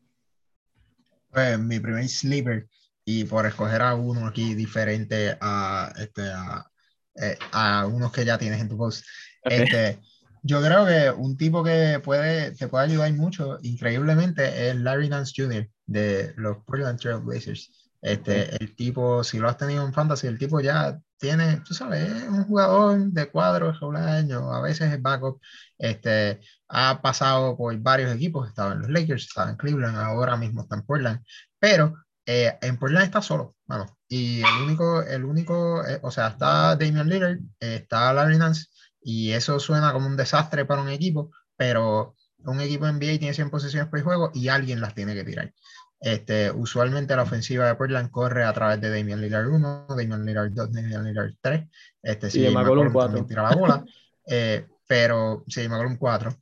[1.30, 2.68] Pues mi primer sleeper,
[3.04, 6.70] y por escoger a uno aquí diferente a, este, a,
[7.16, 9.04] eh, a unos que ya tienes en tu post,
[9.44, 9.62] okay.
[9.62, 9.98] este,
[10.42, 15.32] yo creo que un tipo que puede, te puede ayudar mucho, increíblemente, es Larry Nance
[15.36, 15.68] Jr.
[15.86, 17.70] de los Portland Trail Blazers.
[18.02, 22.10] Este, el tipo, si lo has tenido en fantasy, el tipo ya tiene, tú sabes,
[22.10, 25.40] es un jugador de cuadros año, a veces es backup.
[25.78, 30.62] Este, ha pasado por varios equipos, estaba en los Lakers, estaba en Cleveland, ahora mismo
[30.62, 31.20] está en Portland,
[31.60, 31.94] pero
[32.26, 36.76] eh, en Portland está solo, bueno, y el único, el único, eh, o sea, está
[36.76, 38.66] Damian Lillard, eh, está Larry Nance,
[39.04, 43.50] y eso suena como un desastre para un equipo, pero un equipo NBA tiene 100
[43.50, 45.52] posiciones por juego y alguien las tiene que tirar.
[46.00, 50.50] Este, usualmente la ofensiva de Portland corre a través de Damian Lillard 1, Damian Lillard
[50.50, 51.68] 2, Damian Lillard 3.
[52.02, 53.24] Este, sí, McCollum 4.
[53.24, 53.84] tira la bola,
[54.26, 56.36] eh, pero sí, McCollum 4.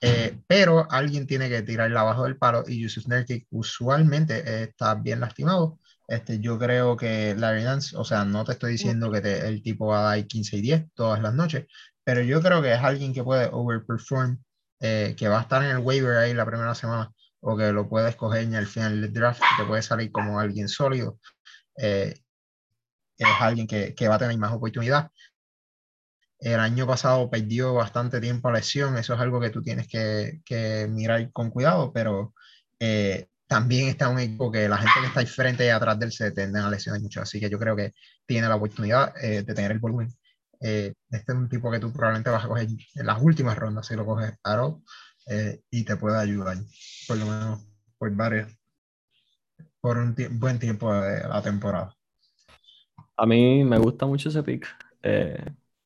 [0.00, 5.20] Eh, pero alguien tiene que tirarla abajo del palo y Yusuf Nurkic usualmente está bien
[5.20, 5.78] lastimado.
[6.08, 9.62] Este, yo creo que Larry Nance, o sea, no te estoy diciendo que te, el
[9.62, 11.66] tipo va a dar 15 y 10 todas las noches,
[12.04, 14.38] pero yo creo que es alguien que puede overperform
[14.80, 17.88] eh, que va a estar en el waiver ahí la primera semana o que lo
[17.88, 21.18] puedes coger en el final del draft, que puede salir como alguien sólido,
[21.76, 22.14] eh,
[23.18, 25.10] es alguien que, que, va a tener más oportunidad.
[26.38, 30.40] El año pasado perdió bastante tiempo a lesión, eso es algo que tú tienes que,
[30.44, 32.34] que mirar con cuidado, pero
[32.80, 36.12] eh, también está un equipo que la gente que está ahí frente y atrás del
[36.12, 37.92] se tienden a lesionar mucho, así que yo creo que
[38.26, 40.08] tiene la oportunidad eh, de tener el volumen.
[40.62, 43.86] Eh, este es un tipo que tú probablemente vas a coger en las últimas rondas
[43.86, 44.74] si lo coges a
[45.70, 46.56] y te puede ayudar,
[47.06, 47.66] por lo menos
[47.98, 48.48] por varios,
[49.80, 51.94] por un buen tiempo de la temporada.
[53.16, 54.66] A mí me gusta mucho ese pick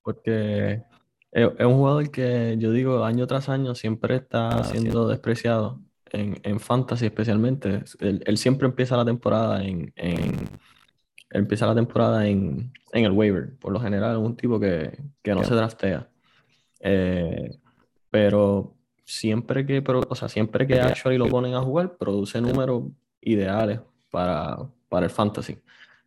[0.02, 0.82] porque
[1.32, 5.80] es, un jugador que yo digo año tras año siempre está siendo despreciado
[6.12, 7.82] en, en, fantasy especialmente.
[8.00, 10.48] Él, siempre empieza la temporada en, en
[11.30, 13.56] empieza la temporada en, en, el waiver.
[13.58, 16.08] Por lo general es un tipo que, que no se draftea.
[16.80, 17.58] Eh,
[18.10, 22.84] pero siempre que, o sea, siempre que actually lo ponen a jugar, produce números
[23.20, 24.58] ideales para,
[24.88, 25.58] para el fantasy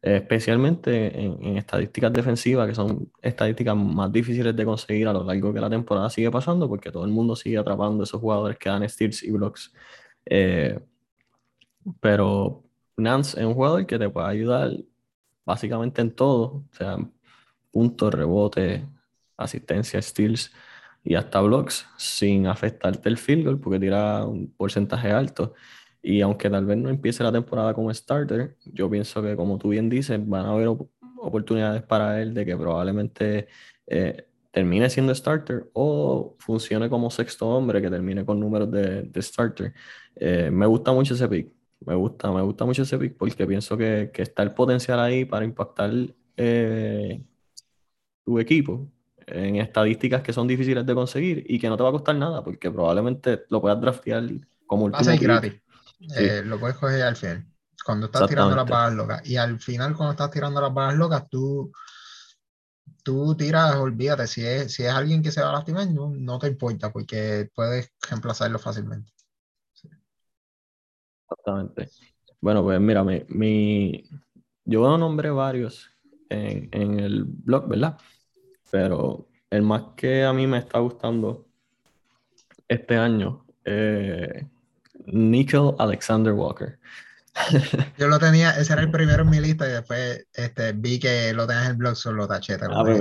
[0.01, 5.59] especialmente en, estadísticas defensivas, que son estadísticas más difíciles de conseguir a lo largo que
[5.59, 9.23] la temporada sigue pasando, porque todo el mundo sigue atrapando esos jugadores que dan steals
[9.23, 9.73] y blocks.
[10.25, 10.79] Eh,
[11.99, 12.63] pero
[12.97, 14.71] Nance es un jugador que te puede ayudar
[15.45, 16.97] básicamente en todo, o sea,
[17.71, 18.85] puntos, rebote,
[19.37, 20.51] asistencia, steals
[21.03, 25.53] y hasta blocks, sin afectarte el field goal, porque tira un porcentaje alto.
[26.01, 29.69] Y aunque tal vez no empiece la temporada como starter, yo pienso que como tú
[29.69, 30.69] bien dices, van a haber
[31.17, 33.47] oportunidades para él de que probablemente
[33.87, 39.73] eh, termine siendo starter o funcione como sexto hombre que termine con números de, starter.
[40.15, 41.58] Eh, me gusta mucho ese pick.
[41.81, 45.45] Me gusta, me gusta mucho ese pick porque pienso que, está el potencial ahí para
[45.45, 45.91] impactar
[46.35, 47.23] eh,
[48.25, 48.91] tu equipo
[49.27, 52.43] en estadísticas que son difíciles de conseguir y que no te va a costar nada
[52.43, 54.23] porque probablemente lo puedas draftear
[54.65, 55.05] como último.
[55.05, 55.53] Va a gratis.
[56.15, 57.45] Eh, lo puedes coger al final.
[57.85, 59.25] Cuando estás tirando las balas locas.
[59.25, 61.71] Y al final, cuando estás tirando las balas locas, tú,
[63.03, 66.39] tú tiras, olvídate, si es, si es alguien que se va a lastimar, no, no
[66.39, 69.11] te importa, porque puedes reemplazarlo fácilmente.
[71.29, 71.89] Exactamente.
[72.41, 74.03] Bueno, pues mira, mi, mi,
[74.65, 75.89] yo nombré varios
[76.29, 77.97] en, en el blog, ¿verdad?
[78.71, 81.47] Pero el más que a mí me está gustando
[82.67, 84.47] este año eh,
[85.05, 86.79] Nickel Alexander Walker.
[87.97, 91.33] Yo lo tenía, ese era el primero en mi lista y después este, vi que
[91.33, 92.57] lo tenías en el blog, solo taché.
[92.61, 92.99] Ah, pues,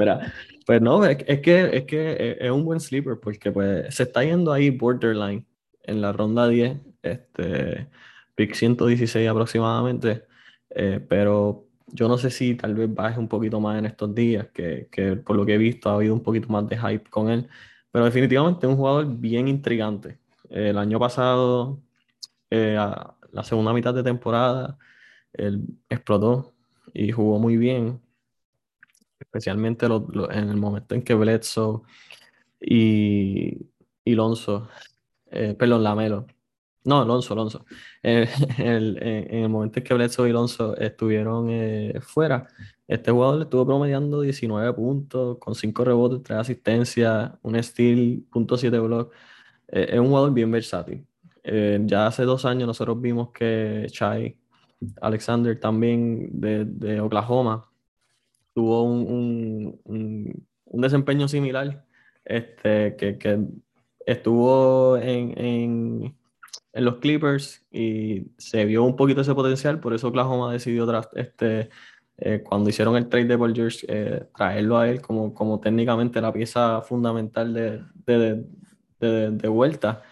[0.67, 4.53] pues no, es, que, es que es un buen sleeper porque pues se está yendo
[4.53, 5.47] ahí borderline
[5.83, 7.89] en la ronda 10, este,
[8.39, 10.25] pick 116 aproximadamente,
[10.71, 14.47] eh, pero yo no sé si tal vez baje un poquito más en estos días,
[14.55, 17.31] que, que por lo que he visto ha habido un poquito más de hype con
[17.31, 17.49] él,
[17.91, 20.19] pero definitivamente es un jugador bien intrigante.
[20.51, 21.83] El año pasado
[22.51, 22.79] eh,
[23.33, 24.79] la segunda mitad de temporada,
[25.33, 26.55] él explotó
[26.95, 28.01] y jugó muy bien,
[29.19, 31.83] especialmente en el momento en que Bledsoe
[32.61, 33.67] y,
[34.05, 34.69] y Lonzo,
[35.31, 36.27] eh, perdón, Lamelo,
[36.85, 37.65] no, Lonzo, Lonzo,
[38.03, 41.51] eh, en el momento en que Bledsoe y Lonzo estuvieron
[42.01, 42.49] fuera,
[42.87, 48.83] este jugador estuvo promediando 19 puntos, con 5 rebotes, 3 asistencias, un steal, punto .7
[48.83, 49.13] block.
[49.69, 51.07] es un jugador bien versátil.
[51.51, 54.39] Eh, ya hace dos años nosotros vimos que Chai
[55.01, 57.71] Alexander también de, Oklahoma
[58.55, 61.87] tuvo un, un, desempeño similar,
[62.25, 63.39] este, que,
[64.05, 66.17] estuvo en, en,
[66.73, 71.71] los Clippers y se vio un poquito ese potencial, por eso Oklahoma decidió este,
[72.19, 76.21] eh, cuando hicieron el trade de Paul George, eh, traerlo a él como, como técnicamente
[76.21, 80.03] la pieza fundamental de, de, de vuelta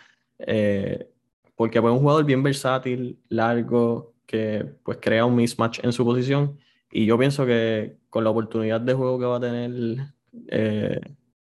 [1.57, 6.59] porque fue un jugador bien versátil, largo, que pues crea un mismatch en su posición.
[6.93, 10.13] Y yo pienso que con la oportunidad de juego que va a tener
[10.49, 11.01] eh,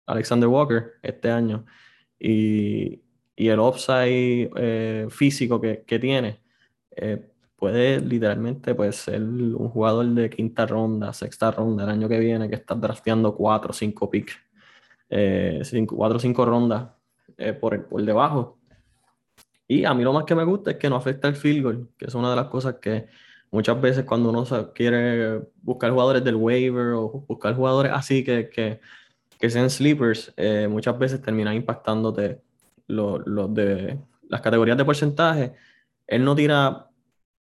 [0.08, 1.66] Alexander Walker este año
[2.20, 3.02] y,
[3.40, 6.42] y el upside eh, físico que, que tiene,
[6.92, 7.26] eh,
[7.56, 12.50] puede literalmente pues, ser un jugador de quinta ronda, sexta ronda el año que viene,
[12.50, 14.38] que está drafteando cuatro o cinco picks,
[15.88, 16.90] cuatro o cinco rondas
[17.62, 18.60] por, por debajo.
[19.70, 21.90] Y a mí lo más que me gusta es que no afecta el field goal,
[21.98, 23.08] que es una de las cosas que
[23.52, 28.82] muchas veces cuando uno quiere buscar jugadores del waiver o buscar jugadores así que, que,
[29.40, 32.42] que sean sleepers, eh, muchas veces terminan impactándote
[32.90, 35.54] los, de las categorías de porcentaje.
[36.08, 36.90] Él no tira,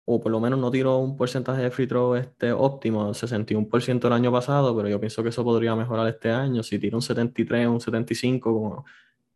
[0.05, 4.13] o por lo menos no tiró un porcentaje de free throw este óptimo, 61% el
[4.13, 6.63] año pasado, pero yo pienso que eso podría mejorar este año.
[6.63, 8.85] Si tira un 73, un 75, como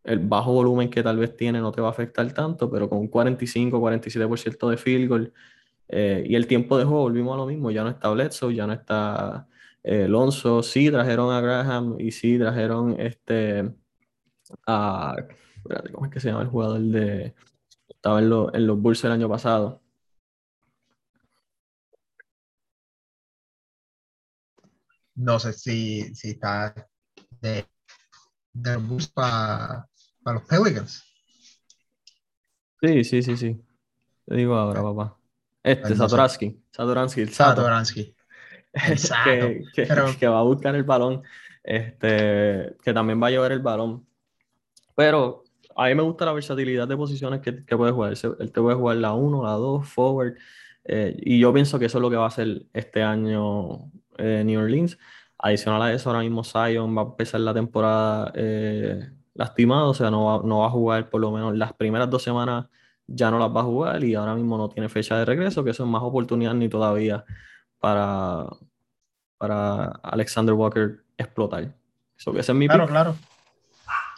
[0.04, 3.00] el bajo volumen que tal vez tiene no te va a afectar tanto, pero con
[3.00, 5.34] un 45, 47% de field goal
[5.90, 8.66] eh, y el tiempo de juego, volvimos a lo mismo, ya no está Bledsoe, ya
[8.66, 9.48] no está
[9.84, 13.74] eh, Alonso, sí trajeron a Graham y sí trajeron este
[14.68, 15.16] a,
[15.92, 17.34] ¿cómo es que se llama el jugador de,
[17.90, 19.82] estaba en, en los Bulls el año pasado?
[25.16, 26.74] No sé si, si está
[27.42, 27.66] de,
[28.54, 29.88] de Bulls para
[30.26, 31.04] los Pelicans.
[32.82, 33.62] Sí, sí, sí, sí.
[34.26, 35.18] Te digo ahora, papá.
[35.64, 36.64] Este, Satoransky.
[36.72, 38.16] Satoransky, el Satoransky.
[39.26, 39.64] que,
[40.20, 41.22] que, va a buscar el balón.
[41.64, 44.08] Este, que también va a llevar el balón.
[44.96, 45.44] Pero
[45.76, 48.14] a mí me gusta la versatilidad de posiciones que, que puede jugar.
[48.40, 50.36] Él te puede jugar la 1, la 2, forward.
[50.84, 54.44] Eh, y yo pienso que eso es lo que va a hacer este año eh,
[54.46, 54.98] New Orleans.
[55.38, 60.12] Adicional a eso, ahora mismo Zion va a empezar la temporada eh, lastimado, o sea,
[60.12, 62.68] no va, no va, a jugar por lo menos las primeras dos semanas
[63.08, 65.72] ya no las va a jugar y ahora mismo no tiene fecha de regreso, que
[65.72, 67.26] eso es más oportunidad ni todavía
[67.80, 68.46] para,
[69.38, 71.74] para Alexander Walker explotar.
[72.16, 73.16] Eso que es mi Claro, claro.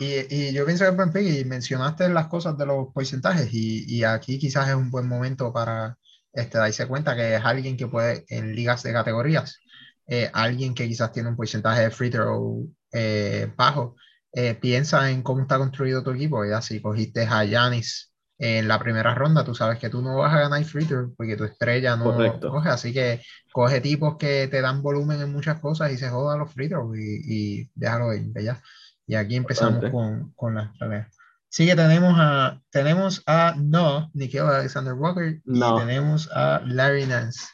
[0.03, 3.85] Y, y, yo pienso que buen pick y mencionaste las cosas de los porcentajes y,
[3.87, 5.97] y, aquí quizás es un buen momento para
[6.33, 9.59] este, darse cuenta que es alguien que puede en ligas de categorías,
[10.07, 13.95] eh, alguien que quizás tiene un porcentaje de free throw eh, bajo,
[14.33, 16.43] eh, piensa en cómo está construido tu equipo.
[16.43, 20.33] Ya si cogiste a Yanis en la primera ronda, tú sabes que tú no vas
[20.33, 23.21] a ganar free throw porque tu estrella no coge, así que
[23.53, 26.97] coge tipos que te dan volumen en muchas cosas y se jodan los free throws
[26.97, 28.61] y, y déjalo ir, ¿ya?
[29.05, 31.15] Y aquí empezamos con, con las tareas.
[31.49, 37.45] Sí que tenemos a, tenemos a no, Nikhil Alexander Walker y tenemos a Larry Nance.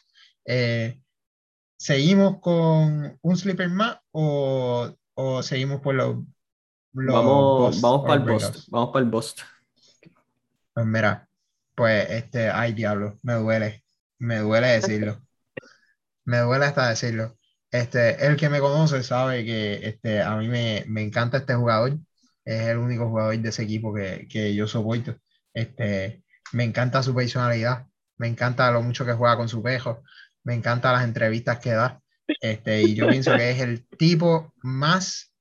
[0.46, 1.02] Eh,
[1.78, 6.18] ¿Seguimos con un sleeper más o, o seguimos por los,
[6.94, 9.42] vamos, vamos para el bust, vamos para el bust.
[10.74, 11.28] Pues mira,
[11.76, 13.84] pues este, ay diablo, me duele,
[14.18, 15.22] me duele decirlo.
[16.26, 17.38] me duele hasta decirlo.
[17.72, 21.98] Este, el que me conoce sabe que este, a mí me, me encanta este jugador.
[22.46, 25.16] Es el único jugador de ese equipo que, que yo soporto.
[25.54, 27.88] Este, me encanta su personalidad.
[28.18, 30.04] Me encanta lo mucho que juega con su pejo.
[30.44, 32.02] Me encanta las entrevistas que da.
[32.42, 35.34] Este, y yo pienso que es el tipo más,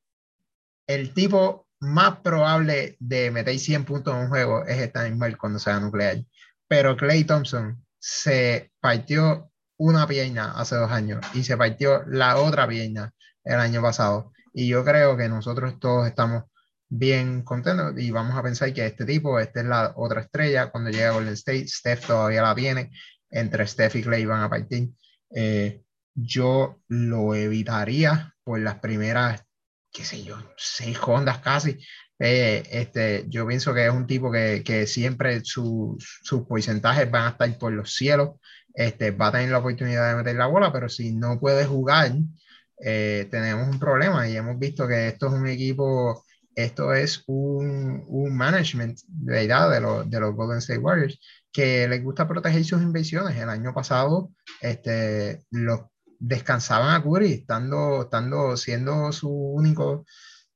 [0.86, 5.80] el tipo más probable de meter 100 puntos en un juego es misma cuando sea
[5.80, 6.18] nuclear.
[6.66, 9.47] Pero Clay Thompson se partió
[9.78, 13.12] una pierna hace dos años y se partió la otra pierna
[13.44, 14.32] el año pasado.
[14.52, 16.44] Y yo creo que nosotros todos estamos
[16.88, 20.70] bien contentos y vamos a pensar que este tipo, esta es la otra estrella.
[20.70, 22.90] Cuando llega a Golden State, Steph todavía la tiene.
[23.30, 24.90] Entre Steph y Clay van a partir.
[25.34, 25.82] Eh,
[26.14, 29.44] yo lo evitaría por las primeras,
[29.92, 31.78] qué sé yo, seis ondas casi.
[32.18, 36.02] Eh, este, yo pienso que es un tipo que, que siempre sus
[36.48, 38.30] porcentajes van a estar por los cielos
[38.78, 42.12] este, va a tener la oportunidad de meter la bola, pero si no puede jugar,
[42.78, 48.04] eh, tenemos un problema y hemos visto que esto es un equipo, esto es un,
[48.06, 51.18] un management de, de, los, de los Golden State Warriors
[51.52, 53.36] que les gusta proteger sus inversiones.
[53.36, 55.80] El año pasado este, los
[56.20, 60.06] descansaban a Curry, estando, estando siendo su único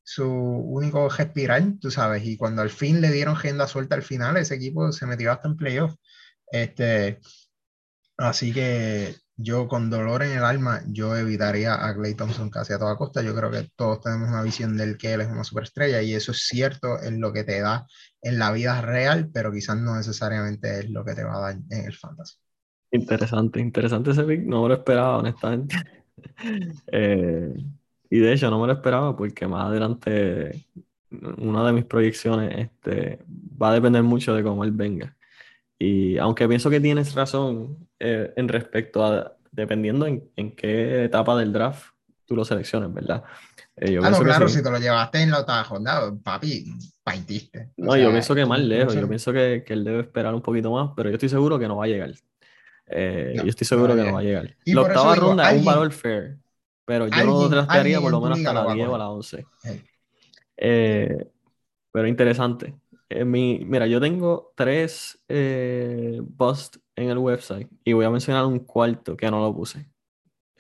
[0.05, 4.37] su único respirar, tú sabes, y cuando al fin le dieron agenda suelta al final,
[4.37, 5.95] ese equipo se metió hasta en playoff.
[6.51, 7.21] Este,
[8.23, 12.79] Así que yo con dolor en el alma, yo evitaría a Clay Thompson casi a
[12.79, 13.21] toda costa.
[13.21, 16.31] Yo creo que todos tenemos una visión del que él es una superestrella y eso
[16.31, 17.85] es cierto en lo que te da
[18.21, 21.57] en la vida real, pero quizás no necesariamente es lo que te va a dar
[21.69, 22.37] en el fantasy.
[22.93, 24.45] Interesante, interesante ese pick.
[24.45, 25.77] No me lo esperaba, honestamente.
[26.93, 27.53] Eh,
[28.11, 30.67] y de hecho no me lo esperaba porque más adelante
[31.39, 33.25] una de mis proyecciones este,
[33.61, 35.17] va a depender mucho de cómo él venga.
[35.85, 41.37] Y aunque pienso que tienes razón eh, en respecto a, dependiendo en, en, qué etapa
[41.37, 41.87] del draft
[42.25, 43.25] tú lo selecciones, ¿verdad?
[43.75, 46.73] Eh, ah, no, claro, si te lo llevaste en la octava jornada, papi,
[47.03, 47.71] paitiste.
[47.77, 50.71] No, yo pienso que más lejos, yo pienso que, que, él debe esperar un poquito
[50.71, 52.13] más, pero yo estoy seguro que no va a llegar.
[52.87, 54.57] Eh, yo estoy seguro que no va a llegar.
[54.67, 56.39] La octava ronda es un valor fair,
[56.85, 59.47] pero yo lo draftearía por lo menos hasta la 10 o la 11.
[61.91, 62.73] pero interesante.
[63.15, 68.61] Eh, mira, yo tengo tres eh, busts en el website y voy a mencionar un
[68.61, 69.89] cuarto que no lo puse.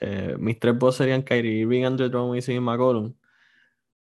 [0.00, 3.14] Eh, mis tres busts serían Kyrie Irving, Andrew Drummond y Sigma McCollum.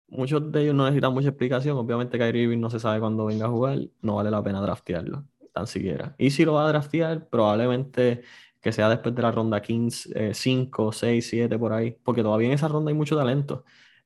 [0.08, 1.76] Muchos de ellos no necesitan mucha explicación.
[1.78, 3.78] Obviamente Kyrie Irving no se sabe cuándo venga a jugar.
[4.02, 6.14] No vale la pena draftearlo, tan siquiera.
[6.18, 8.22] Y si lo va a draftear, probablemente
[8.60, 11.96] que sea después de la ronda 15, 5, 6, 7 por ahí.
[12.02, 13.64] Porque todavía en esa ronda hay mucho talento.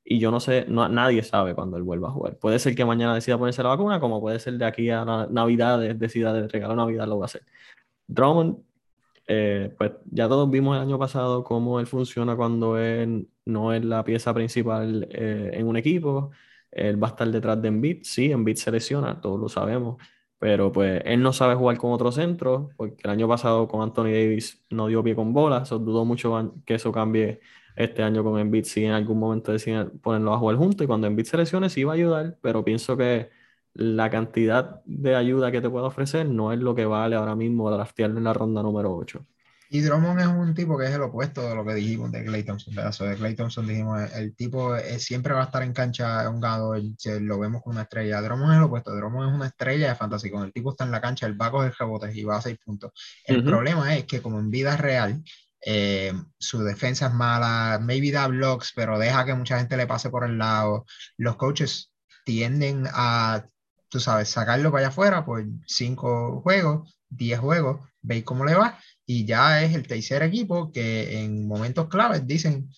[0.08, 2.38] Y yo no sé, no, nadie sabe cuándo él vuelva a jugar.
[2.38, 5.80] Puede ser que mañana decida ponerse la vacuna, como puede ser de aquí a Navidad,
[5.96, 7.42] decida de regalo Navidad lo va a hacer.
[8.06, 8.58] Drummond,
[9.26, 13.84] eh, pues ya todos vimos el año pasado cómo él funciona cuando él no es
[13.84, 16.30] la pieza principal eh, en un equipo.
[16.70, 19.96] Él va a estar detrás de Embiid, sí, Embiid se lesiona, todos lo sabemos,
[20.38, 24.04] pero pues él no sabe jugar con otro centro, porque el año pasado con Anthony
[24.04, 27.40] Davis no dio pie con bola, eso dudó mucho que eso cambie
[27.76, 31.06] este año con Embiid si en algún momento deciden ponerlo a jugar juntos y cuando
[31.06, 33.30] Embiid se lesione sí va a ayudar, pero pienso que
[33.74, 37.70] la cantidad de ayuda que te puede ofrecer no es lo que vale ahora mismo
[37.70, 39.24] draftearlo en la ronda número 8.
[39.68, 42.44] Y Drummond es un tipo que es el opuesto de lo que dijimos de Clay
[42.44, 42.74] Thompson.
[42.74, 46.74] de Clay Thompson dijimos, el, tipo siempre va a estar en cancha hongado,
[47.20, 48.22] lo vemos como una estrella.
[48.22, 50.30] Drummond es el opuesto, Drummond es una estrella de fantasy.
[50.30, 52.42] Cuando el tipo está en la cancha, el va a coger rebotes y va a
[52.42, 52.92] seis puntos.
[53.24, 55.22] El problema es que como en vida real,
[55.64, 60.10] eh, su defensa es mala, maybe da blocks, pero deja que mucha gente le pase
[60.10, 60.86] por el lado.
[61.16, 61.92] Los coaches
[62.24, 63.46] tienden a,
[63.88, 68.78] tú sabes, sacarlo para allá afuera por cinco juegos, diez juegos, veis cómo le va
[69.06, 72.68] y ya es el tercer equipo que en momentos claves dicen,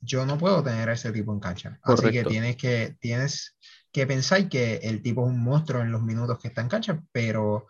[0.00, 1.78] yo no puedo tener a ese tipo en cancha.
[1.82, 3.56] Así que tienes que, tienes
[3.92, 7.02] que pensar que el tipo es un monstruo en los minutos que está en cancha,
[7.12, 7.66] pero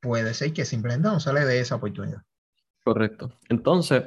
[0.00, 2.22] puede ser que simplemente no sale de esa oportunidad.
[2.84, 3.32] Correcto.
[3.48, 4.04] Entonces,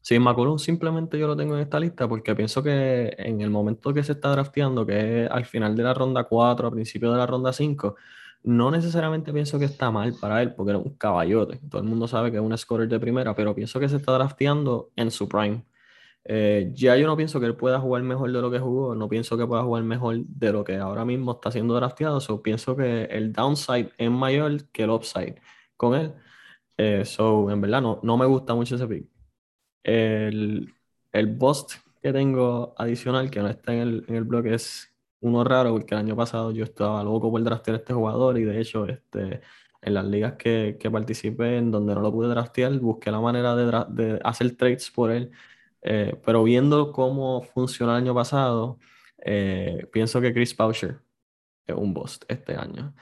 [0.00, 3.94] si McCollum simplemente yo lo tengo en esta lista porque pienso que en el momento
[3.94, 7.18] que se está drafteando, que es al final de la ronda 4, a principio de
[7.18, 7.96] la ronda 5,
[8.44, 11.58] no necesariamente pienso que está mal para él, porque era un caballote.
[11.70, 14.12] Todo el mundo sabe que es un scorer de primera, pero pienso que se está
[14.12, 15.64] drafteando en su prime.
[16.26, 19.08] Eh, ya yo no pienso que él pueda jugar mejor de lo que jugó, no
[19.08, 22.20] pienso que pueda jugar mejor de lo que ahora mismo está siendo drafteado.
[22.20, 25.36] So, pienso que el downside es mayor que el upside
[25.78, 26.14] con él.
[26.76, 29.08] Eh, so, en verdad, no, no me gusta mucho ese pick.
[29.82, 30.74] El,
[31.12, 35.44] el bust que tengo adicional, que no está en el, en el blog, es uno
[35.44, 38.60] raro, porque el año pasado yo estaba loco por draftear a este jugador y de
[38.60, 39.40] hecho este,
[39.82, 43.54] en las ligas que, que participé en donde no lo pude draftear, busqué la manera
[43.56, 45.30] de, hacer trades por él,
[45.82, 48.78] eh, pero viendo cómo funcionó el año pasado,
[49.18, 51.00] eh, pienso que Chris Boucher
[51.66, 52.94] es un bust este año.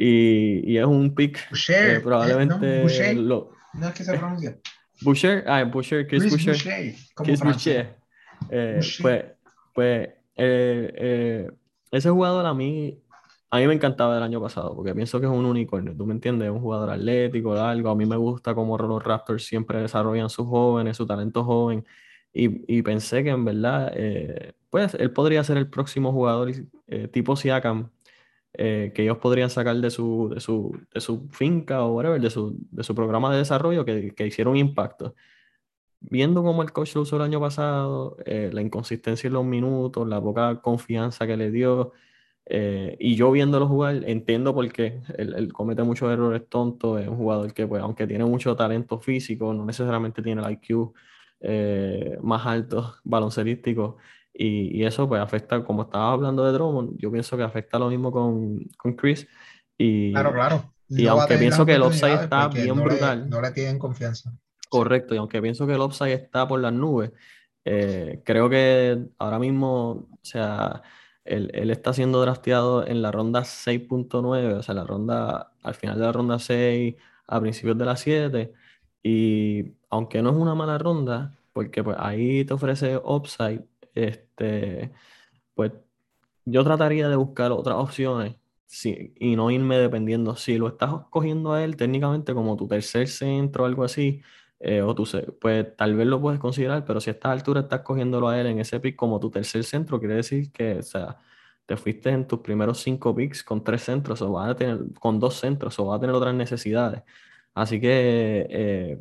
[0.00, 2.76] Y, y es un pick Boucher, probablemente...
[2.76, 4.56] no, Boucher, lo, no es que se pronuncia.
[5.02, 6.94] Boucher, ah, Boucher, Chris, Chris Boucher.
[7.16, 7.96] Chris Boucher.
[8.48, 9.24] Eh, pues,
[9.74, 11.50] pues eh, eh,
[11.90, 13.02] ese jugador a mí,
[13.50, 16.14] a mí me encantaba el año pasado, porque pienso que es un unicornio, ¿tú me
[16.14, 16.46] entiendes?
[16.46, 17.90] Es un jugador atlético, algo.
[17.90, 21.84] A mí me gusta cómo los Raptors siempre desarrollan sus jóvenes, su talento joven.
[22.32, 26.52] Y, y pensé que en verdad, eh, pues él podría ser el próximo jugador
[27.10, 27.90] tipo Siakam,
[28.58, 32.58] que ellos podrían sacar de su, de su, de su finca o whatever, de su,
[32.72, 35.14] de su programa de desarrollo que, que hicieron impacto
[36.00, 40.06] viendo cómo el coach lo usó el año pasado, eh, la inconsistencia en los minutos,
[40.08, 41.92] la poca confianza que le dio,
[42.46, 45.02] eh, y yo viéndolo jugar, entiendo por qué.
[45.16, 49.52] Él, comete muchos errores tontos, es un jugador que, pues, aunque tiene mucho talento físico,
[49.52, 50.92] no necesariamente tiene el IQ
[51.40, 53.98] eh, más alto baloncerístico.
[54.40, 57.88] Y, y, eso pues afecta, como estaba hablando de Drummond, yo pienso que afecta lo
[57.88, 59.26] mismo con, con Chris.
[59.76, 60.72] Y, claro, claro.
[60.88, 63.28] y aunque pienso que el offside está bien brutal.
[63.28, 64.32] no le tienen confianza.
[64.68, 67.10] Correcto, y aunque pienso que el upside está por las nubes,
[67.64, 70.82] eh, creo que ahora mismo, o sea,
[71.24, 76.04] él, está siendo drafteado en la ronda 6.9, o sea, la ronda, al final de
[76.06, 76.94] la ronda 6,
[77.26, 78.52] a principios de la 7,
[79.02, 83.64] y aunque no es una mala ronda, porque pues ahí te ofrece upside,
[83.94, 84.27] este,
[85.54, 85.72] pues
[86.44, 88.36] yo trataría de buscar otras opciones
[88.84, 90.36] y no irme dependiendo.
[90.36, 94.22] Si lo estás cogiendo a él técnicamente como tu tercer centro o algo así,
[94.60, 95.04] eh, o tú,
[95.40, 98.46] pues tal vez lo puedes considerar, pero si a esta altura estás cogiéndolo a él
[98.48, 101.18] en ese pick como tu tercer centro, quiere decir que, o sea,
[101.66, 105.20] te fuiste en tus primeros cinco picks con tres centros, o vas a tener, con
[105.20, 107.02] dos centros, o vas a tener otras necesidades.
[107.54, 108.98] Así que eh,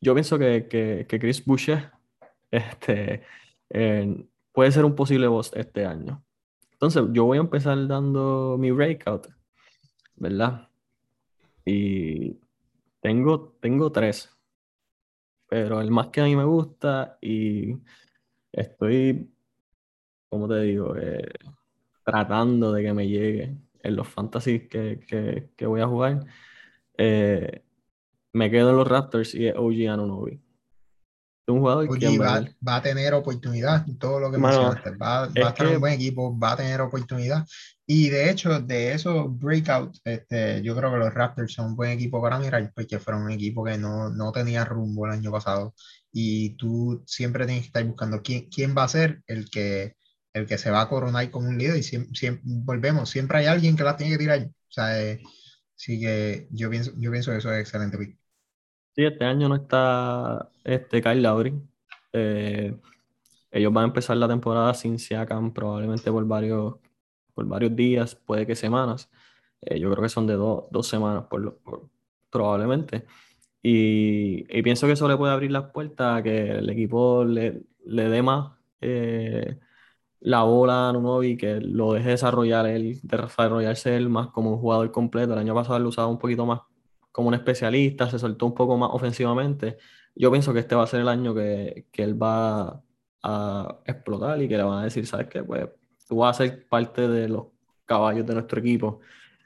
[0.00, 1.90] yo pienso que, que, que, Chris Boucher
[2.50, 3.22] este,
[3.70, 4.26] eh,
[4.56, 6.24] puede ser un posible boss este año.
[6.72, 9.28] Entonces, yo voy a empezar dando mi breakout,
[10.16, 10.68] ¿verdad?
[11.64, 12.38] Y
[13.00, 14.36] tengo, tengo tres
[15.48, 17.76] pero el más que a mí me gusta y
[18.52, 19.30] estoy,
[20.28, 21.28] como te digo, eh,
[22.04, 26.26] tratando de que me llegue en los fantasies que, voy a jugar,
[26.98, 27.62] eh,
[28.32, 30.40] me quedo en los Raptors y es OG Anunobi.
[31.48, 34.90] Un jugador que va, a tener oportunidad, todo lo que mencionaste.
[34.96, 37.46] Va, a estar en un buen equipo, va a tener oportunidad.
[37.86, 41.92] Y de hecho, de esos breakouts, este, yo creo que los Raptors son un buen
[41.92, 45.74] equipo para mirar, porque fueron un equipo que no, no tenía rumbo el año pasado.
[46.12, 49.94] Y tú siempre tienes que estar buscando quién, quién va a ser el que
[50.36, 53.74] el que se va a coronar como un líder y siempre, volvemos, siempre hay alguien
[53.74, 54.40] que la tiene que tirar.
[54.42, 55.22] O sea, eh,
[55.74, 58.18] sí que yo pienso, yo pienso que eso es excelente.
[58.96, 61.52] Sí, este año no está este Kyle Lowry.
[62.12, 62.78] Eh,
[63.50, 66.76] ellos van a empezar la temporada sin Siakam probablemente por varios,
[67.34, 69.10] por varios días, puede que semanas.
[69.62, 71.26] Eh, yo creo que son de dos semanas
[72.30, 73.06] probablemente.
[73.62, 78.08] Y, pienso que eso le puede abrir las puertas a que el equipo le, le
[78.08, 79.58] dé más eh,
[80.20, 84.92] la bola a Nunobi, que lo deje desarrollar él, desarrollarse él más como un jugador
[84.92, 85.34] completo.
[85.34, 86.62] El año pasado lo usaba un poquito más
[87.16, 89.78] como un especialista, se soltó un poco más ofensivamente.
[90.14, 92.82] Yo pienso que este va a ser el año que, que él va
[93.22, 95.42] a explotar y que le van a decir, ¿sabes qué?
[95.42, 95.66] Pues
[96.06, 97.46] tú vas a ser parte de los
[97.86, 99.00] caballos de nuestro equipo.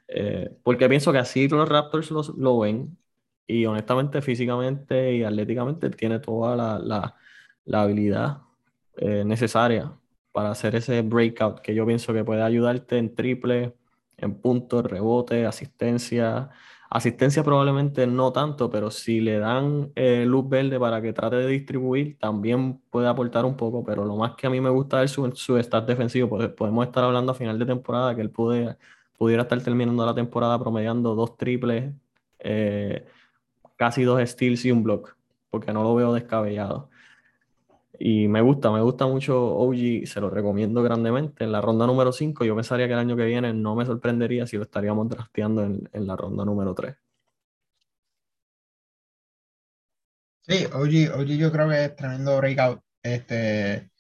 [0.09, 2.99] Eh, porque pienso que así los Raptors lo, lo, ven
[3.47, 7.15] y honestamente físicamente y atléticamente tiene toda la, la,
[7.67, 8.39] la habilidad
[8.97, 9.93] eh, necesaria
[10.33, 13.77] para hacer ese breakout que yo pienso que puede ayudarte en triple,
[14.17, 16.51] en puntos, rebote, asistencia.
[16.93, 21.47] Asistencia probablemente no tanto, pero si le dan eh, luz verde para que trate de
[21.47, 25.13] distribuir, también puede aportar un poco, pero lo más que a mí me gusta es
[25.13, 26.29] su, su defensivo.
[26.57, 28.77] Podemos estar hablando a final de temporada que él puede,
[29.17, 31.95] pudiera estar terminando la temporada promediando dos triples,
[32.41, 33.07] eh,
[33.77, 35.17] casi dos steals y un block,
[35.49, 36.91] porque no lo veo descabellado.
[38.03, 41.45] Y me gusta, me gusta mucho OG, se lo recomiendo grandemente.
[41.45, 44.47] En la ronda número 5, yo pensaría que el año que viene no me sorprendería
[44.47, 46.97] si lo estaríamos drafteando en, en la ronda número 3.
[50.41, 52.81] Sí, OG, OG yo creo que es tremendo breakout.
[53.03, 53.91] Este,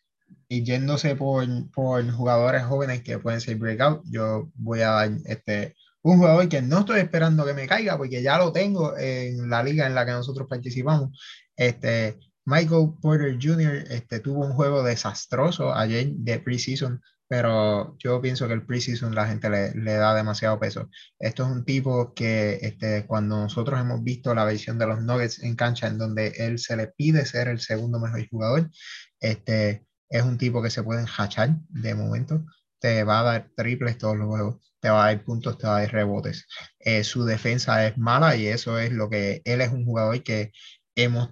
[0.48, 5.76] y yéndose por, por jugadores jóvenes que pueden ser breakout, yo voy a dar este,
[6.00, 9.62] un jugador que no estoy esperando que me caiga porque ya lo tengo en la
[9.62, 11.20] liga en la que nosotros participamos.
[11.54, 13.84] Este, Michael Porter Jr.
[13.90, 19.28] Este, tuvo un juego desastroso ayer de preseason, pero yo pienso que el preseason la
[19.28, 20.90] gente le, le, da demasiado peso.
[21.18, 25.42] Esto es un tipo que este, cuando nosotros hemos visto la versión de los Nuggets
[25.42, 28.70] en cancha, en donde él se le pide ser el segundo mejor jugador,
[29.20, 32.44] este, es un tipo que se puede hachar de momento.
[32.80, 35.76] Te va a dar triples todos los juegos, te va a dar puntos, te va
[35.76, 36.46] a dar rebotes.
[36.78, 40.52] Eh, su defensa es mala y eso es lo que él es un jugador que
[40.96, 41.30] hemos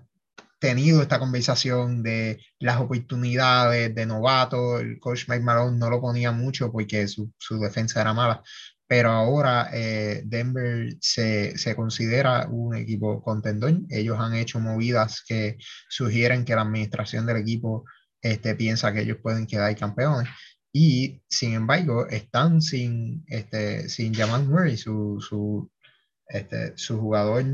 [0.59, 4.79] tenido esta conversación de las oportunidades de novato.
[4.81, 8.43] El coach Mike Malone no lo ponía mucho porque su, su defensa era mala,
[8.87, 13.81] pero ahora eh, Denver se, se, considera un equipo contendor.
[13.91, 17.85] Ellos han hecho movidas que sugieren que la administración del equipo
[18.23, 20.29] este, piensa que ellos pueden quedar campeones.
[20.73, 25.71] Y sin embargo, están sin, este, sin Jamal Murray, su, su,
[26.29, 27.45] este, su jugador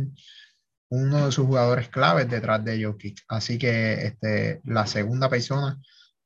[0.90, 3.22] uno de sus jugadores claves detrás de Jokic.
[3.28, 5.80] Así que este, la segunda persona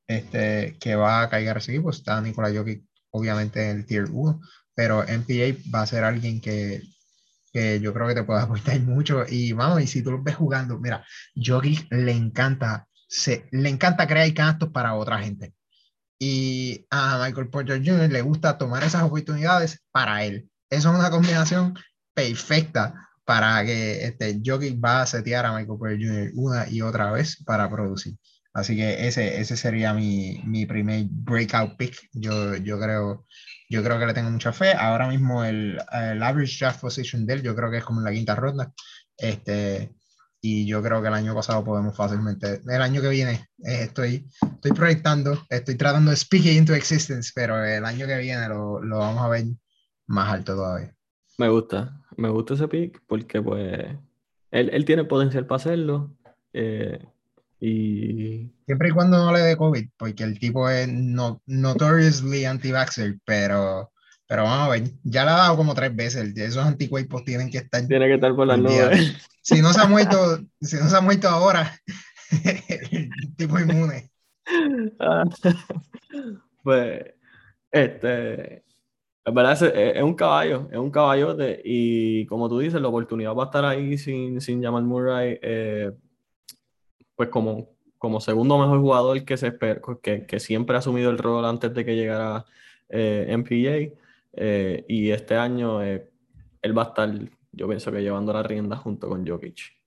[0.07, 4.05] este, que va a caer a ese equipo está Nikola Jokic, obviamente en el Tier
[4.11, 4.41] 1,
[4.75, 6.81] pero MPA va a ser alguien que,
[7.51, 9.25] que yo creo que te puede aportar mucho.
[9.27, 11.05] Y vamos, y si tú lo ves jugando, mira,
[11.35, 15.53] Jokic le encanta, se, le encanta crear canastos para otra gente.
[16.19, 18.11] Y a Michael Porter Jr.
[18.11, 20.49] le gusta tomar esas oportunidades para él.
[20.69, 21.75] Eso es una combinación
[22.13, 26.31] perfecta para que este, Jokic va a setear a Michael Porter Jr.
[26.33, 28.15] una y otra vez para producir.
[28.55, 32.09] Así que ese, ese sería mi, mi primer breakout pick.
[32.11, 33.27] Yo, yo, creo,
[33.69, 34.73] yo creo que le tengo mucha fe.
[34.73, 38.05] Ahora mismo el, el average draft position de él, yo creo que es como en
[38.05, 38.73] la quinta ronda.
[39.15, 39.93] Este,
[40.41, 44.27] y yo creo que el año pasado podemos fácilmente, el año que viene, eh, estoy,
[44.55, 48.81] estoy proyectando, estoy tratando de speak it into existence, pero el año que viene lo,
[48.81, 49.45] lo vamos a ver
[50.07, 50.95] más alto todavía.
[51.37, 53.87] Me gusta, me gusta ese pick porque pues
[54.51, 56.11] él, él tiene potencial para hacerlo.
[56.53, 56.99] Eh,
[57.59, 58.49] y...
[58.65, 63.91] Siempre y cuando no le dé COVID, porque el tipo es no, notoriously anti-vaxxer, pero,
[64.27, 67.57] pero vamos a ver, ya le ha dado como tres veces, esos anticuerpos tienen que
[67.59, 67.85] estar...
[67.87, 69.15] Tiene que estar por las nubes.
[69.41, 71.75] Si no se ha muerto, si no se ha muerto ahora,
[72.91, 74.11] el tipo inmune.
[74.99, 75.23] Ah,
[76.63, 77.01] pues,
[77.71, 78.63] este,
[79.29, 79.63] es verdad,
[79.95, 83.63] es, un caballo, es un caballote y como tú dices, la oportunidad va a estar
[83.65, 85.91] ahí sin, sin Jamal Murray, eh,
[87.15, 91.19] pues como, como segundo mejor jugador que, se espera, que, que siempre ha asumido el
[91.19, 92.45] rol antes de que llegara
[92.89, 93.93] eh, MPJ
[94.33, 97.13] eh, y este año él va a estar,
[97.51, 99.77] yo pienso que llevando la rienda junto con Jokic.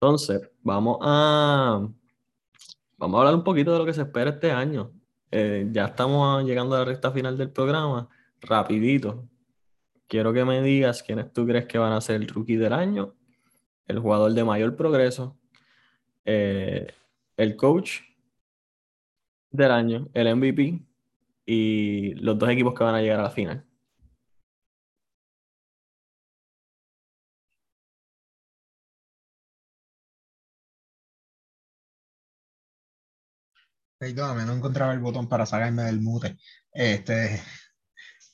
[0.00, 1.86] Entonces, vamos a,
[2.96, 4.90] vamos a hablar un poquito de lo que se espera este año.
[5.30, 8.08] Eh, ya estamos llegando a la recta final del programa.
[8.40, 9.28] Rapidito.
[10.06, 13.14] Quiero que me digas quiénes tú crees que van a ser el rookie del año,
[13.86, 15.36] el jugador de mayor progreso,
[16.24, 16.86] eh,
[17.36, 18.00] el coach
[19.50, 20.84] del año, el MVP
[21.46, 23.64] y los dos equipos que van a llegar a la final.
[33.98, 36.36] Perdóname, no encontraba el botón para sacarme del mute.
[36.72, 37.42] Este,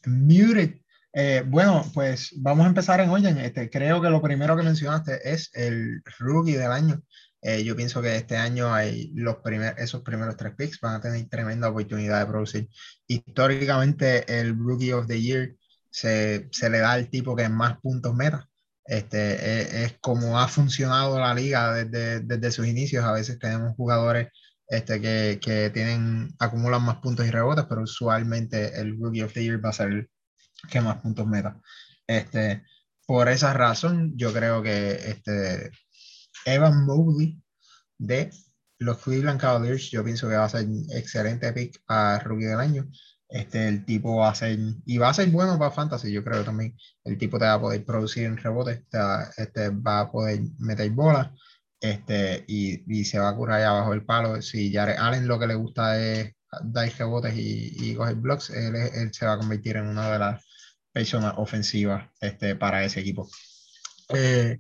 [0.07, 0.77] muted.
[1.13, 3.39] Eh, bueno, pues vamos a empezar en orden.
[3.39, 7.03] Este, creo que lo primero que mencionaste es el rookie del año.
[7.43, 11.01] Eh, yo pienso que este año hay los primer, esos primeros tres picks van a
[11.01, 12.69] tener tremenda oportunidad de producir.
[13.07, 15.55] Históricamente, el Rookie of the Year
[15.91, 18.47] se, se le da al tipo que más puntos meta.
[18.85, 23.05] Este, es, es, como ha funcionado la liga desde, desde sus inicios.
[23.05, 24.29] A veces tenemos jugadores
[24.71, 29.43] este, que, que, tienen, acumulan más puntos y rebotes, pero usualmente el Rookie of the
[29.43, 30.11] Year va a ser el
[30.71, 31.61] que más puntos meta.
[32.07, 32.63] Este,
[33.05, 35.73] por esa razón, yo creo que este,
[36.47, 37.43] Evan Mobley
[37.99, 38.31] de
[38.79, 42.89] los Cleveland Cavaliers, yo pienso que va a ser excelente pick a Rookie del Año.
[43.29, 44.57] Este, el tipo va a ser,
[44.87, 46.77] y va a ser bueno para Fantasy, yo creo también.
[47.03, 48.85] El tipo te va a poder producir en rebotes,
[49.37, 51.31] este, va a poder meter bolas
[51.81, 54.43] este, y, y, se va a curar ahí abajo el palo.
[54.43, 58.75] Si Jared Allen lo que le gusta es dar rebotes y, y coger blocks, él,
[58.77, 60.45] él, se va a convertir en una de las
[60.93, 63.29] personas ofensivas este, para ese equipo.
[64.11, 64.59] Eh,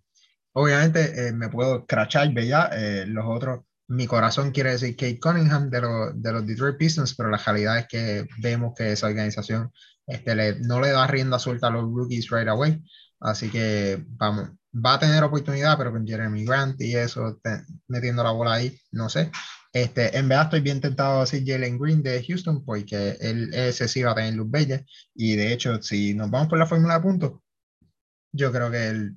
[0.52, 2.70] obviamente eh, me puedo crachar, ¿verdad?
[2.72, 7.14] Eh, los otros, mi corazón quiere decir Kate Cunningham de, lo, de los Detroit Pistons,
[7.14, 9.70] pero la realidad es que vemos que esa organización
[10.06, 12.80] este, le, no le da rienda suelta a los rookies right away.
[13.20, 18.22] Así que vamos, va a tener oportunidad, pero con Jeremy Grant y eso, te, metiendo
[18.22, 19.30] la bola ahí, no sé.
[19.72, 23.86] Este, en verdad estoy bien tentado a decir Jalen Green de Houston, porque él ese
[23.88, 24.84] sí va a tener luz bella.
[25.14, 27.32] Y de hecho, si nos vamos por la fórmula de puntos,
[28.32, 29.16] yo creo que él,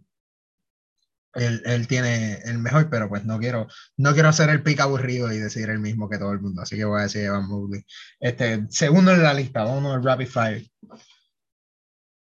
[1.35, 5.31] él, él, tiene el mejor, pero pues no quiero, no quiero hacer el pick aburrido
[5.31, 6.61] y decir el mismo que todo el mundo.
[6.61, 7.83] Así que voy a decir Evan Mobley.
[8.19, 10.67] Este, segundo en la lista, vamos al Rapid Fire.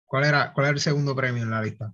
[0.06, 1.92] ¿Cuál era, ¿Cuál era el segundo premio en la lista?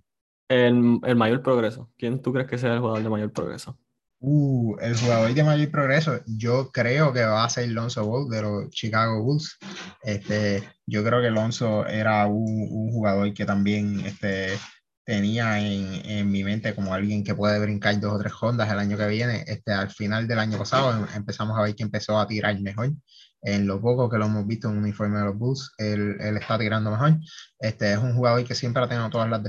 [0.50, 1.90] El, el, mayor progreso.
[1.96, 3.78] ¿Quién tú crees que sea el jugador de mayor progreso?
[4.18, 8.42] Uh, el jugador de mayor progreso, yo creo que va a ser Lonzo Ball de
[8.42, 9.56] los Chicago Bulls.
[10.02, 14.58] Este, yo creo que Lonzo era un, un jugador que también este,
[15.04, 18.78] tenía en, en, mi mente como alguien que puede brincar dos o tres rondas el
[18.78, 19.44] año que viene.
[19.46, 22.90] Este, al final del año pasado em, empezamos a ver que empezó a tirar mejor.
[23.42, 26.36] En lo poco que lo hemos visto en un uniforme de los Bulls, él, él
[26.36, 27.18] está tirando mejor.
[27.58, 29.42] Este, es un jugador que siempre ha tenido todas las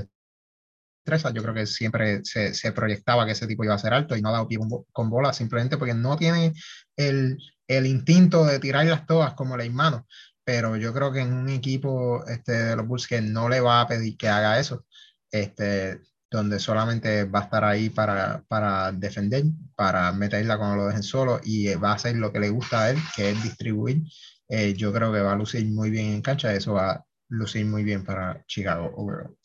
[1.04, 4.22] yo creo que siempre se, se, proyectaba que ese tipo iba a ser alto y
[4.22, 4.58] no ha dado pie
[4.92, 6.52] con, bola simplemente porque no tiene
[6.96, 10.06] el, el, instinto de tirarlas todas como la mano.
[10.44, 13.80] Pero yo creo que en un equipo este, de los Bulls que no le va
[13.80, 14.86] a pedir que haga eso,
[15.30, 16.00] este,
[16.30, 19.44] donde solamente va a estar ahí para, para defender,
[19.76, 22.90] para meterla cuando lo dejen solo y va a hacer lo que le gusta a
[22.90, 24.02] él, que es distribuir.
[24.48, 27.64] Eh, yo creo que va a lucir muy bien en cancha, eso va a lucir
[27.66, 29.36] muy bien para Chicago overall.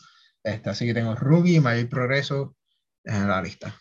[0.47, 2.55] Este, así que tengo Ruby, mayor progreso
[3.03, 3.77] en la lista.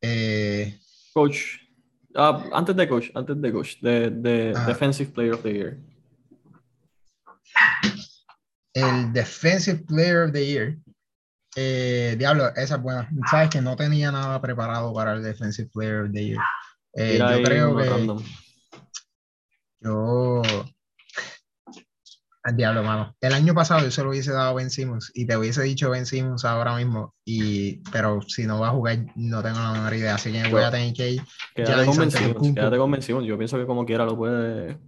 [0.00, 0.78] Eh,
[1.12, 1.58] coach.
[2.14, 5.78] Uh, antes de coach, antes de coach, de, de uh, Defensive Player of the Year.
[8.72, 10.78] El Defensive Player of the Year.
[11.56, 13.10] Eh, diablo, esa es buena.
[13.28, 16.40] Sabes que no tenía nada preparado para el Defensive Player of the Year.
[16.94, 17.90] Eh, yo creo que.
[17.90, 18.24] Random.
[19.80, 20.42] Yo
[22.54, 23.16] diablo, mano.
[23.20, 25.90] El año pasado yo se lo hubiese dado a Ben Simmons y te hubiese dicho
[25.90, 29.94] Ben Simmons ahora mismo, y, pero si no va a jugar no tengo la menor
[29.94, 31.22] idea, así que voy a tener que ir.
[31.54, 34.78] Quédate con, ben Simmons, quédate con Ben Simmons, yo pienso que como quiera lo puede...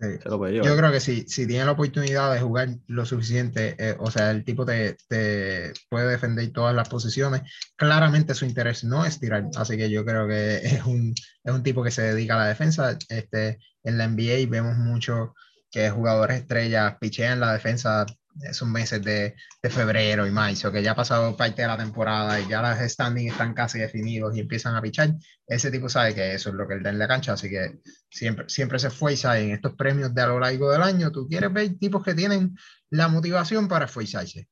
[0.00, 0.06] Sí.
[0.24, 3.96] Lo puede yo creo que sí, si tiene la oportunidad de jugar lo suficiente, eh,
[3.98, 7.42] o sea, el tipo te, te, puede defender todas las posiciones,
[7.76, 11.12] claramente su interés no es tirar, así que yo creo que es un,
[11.44, 12.96] es un tipo que se dedica a la defensa.
[13.10, 15.34] Este, en la NBA vemos mucho
[15.70, 18.06] que jugadores estrellas pichean la defensa
[18.42, 22.40] esos meses de, de, febrero y marzo, que ya ha pasado parte de la temporada
[22.40, 25.14] y ya las standings están casi definidos y empiezan a pichar,
[25.46, 27.80] ese tipo sabe que eso es lo que él da en la cancha, así que
[28.08, 31.52] siempre, siempre se esfuerza en estos premios de a lo largo del año, tú quieres
[31.52, 32.56] ver tipos que tienen
[32.90, 34.48] la motivación para esforzarse.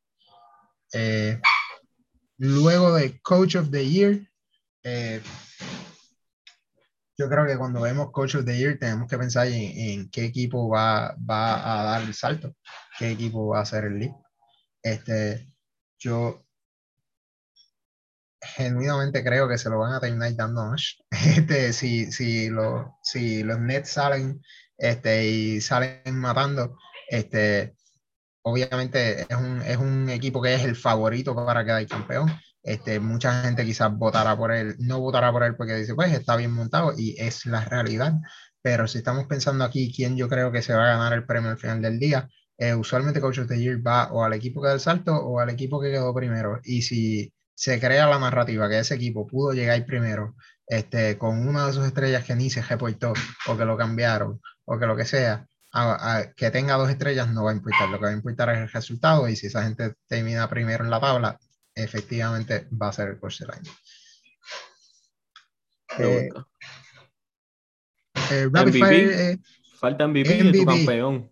[0.93, 1.41] Eh,
[2.39, 4.19] luego de Coach of the Year,
[4.83, 5.21] eh,
[7.19, 10.25] yo creo que cuando vemos Coach of the Year tenemos que pensar en, en, qué
[10.25, 12.55] equipo va, va a dar el salto,
[12.97, 14.13] qué equipo va a hacer el lead.
[14.83, 15.53] Este,
[15.99, 16.47] yo
[18.41, 20.77] genuinamente creo que se lo van a terminar dando a
[21.11, 24.41] Este, si, si, lo, si los Nets salen
[24.77, 27.75] este, y salen matando, este,
[28.43, 32.31] obviamente es un, es un equipo que es el favorito para quedar campeón
[32.69, 36.37] Este, mucha gente quizás votará por él, no votará por él porque dice, pues está
[36.37, 38.13] bien montado y es la realidad.
[38.61, 41.51] Pero si estamos pensando aquí quién yo creo que se va a ganar el premio
[41.51, 44.69] al final del día, eh, usualmente Coach of the Year va o al equipo que
[44.69, 46.61] da el salto o al equipo que quedó primero.
[46.63, 50.35] Y si se crea la narrativa que ese equipo pudo llegar primero
[50.67, 53.15] este, con una de sus estrellas que ni se reportó
[53.47, 55.47] o que lo cambiaron o que lo que sea,
[56.37, 57.89] que tenga dos estrellas no va a importar.
[57.89, 60.91] Lo que va a importar es el resultado y si esa gente termina primero en
[60.91, 61.39] la tabla,
[61.83, 63.73] efectivamente va a ser el coach del año.
[65.99, 66.29] Eh,
[68.31, 69.39] eh, MVP, eh,
[69.79, 70.45] falta MVP, MVP.
[70.45, 71.31] de tu campeón.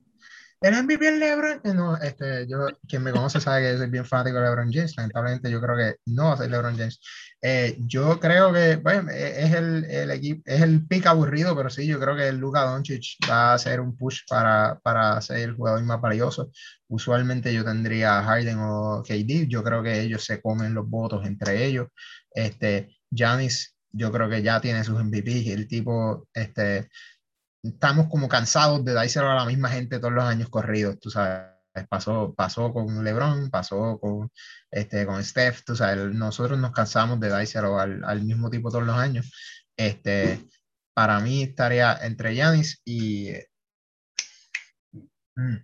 [0.67, 1.61] El MVP es LeBron.
[1.63, 4.97] Eh, no, este, yo, quien me conoce sabe que soy bien fanático de LeBron James.
[4.97, 7.01] Lamentablemente, yo creo que no va a ser LeBron James.
[7.41, 11.71] Eh, yo creo que, bueno, eh, es el, el, equipo, es el pick aburrido, pero
[11.71, 15.55] sí, yo creo que Luka Doncic va a hacer un push para, para ser el
[15.55, 16.51] jugador más valioso.
[16.89, 19.47] Usualmente yo tendría Harden o KD.
[19.49, 21.89] Yo creo que ellos se comen los votos entre ellos.
[22.35, 25.53] Este, Giannis, yo creo que ya tiene sus MVP.
[25.53, 26.89] El tipo, este,
[27.69, 31.55] estamos como cansados de dárselo a la misma gente todos los años corridos, tú sabes.
[31.91, 34.31] Pasó, pasó con LeBron, pasó con,
[34.71, 38.87] este, con Steph, tú sabes, nosotros nos cansamos de dárselo al, al mismo tipo todos
[38.87, 39.31] los años.
[39.77, 40.43] Este,
[40.95, 43.33] para mí estaría entre Yanis y...
[45.35, 45.57] Mm,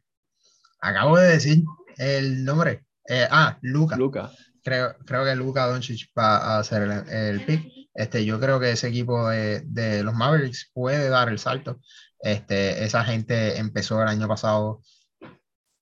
[0.81, 1.65] acabo de decir
[1.97, 2.85] el nombre.
[3.09, 3.97] Eh, ah, Luca.
[3.97, 4.31] Luca.
[4.63, 7.73] Creo, creo que Luca Doncic va a hacer el, el pick.
[7.95, 11.81] Este, yo creo que ese equipo de, de, los Mavericks puede dar el salto.
[12.21, 14.81] Este, esa gente empezó el año pasado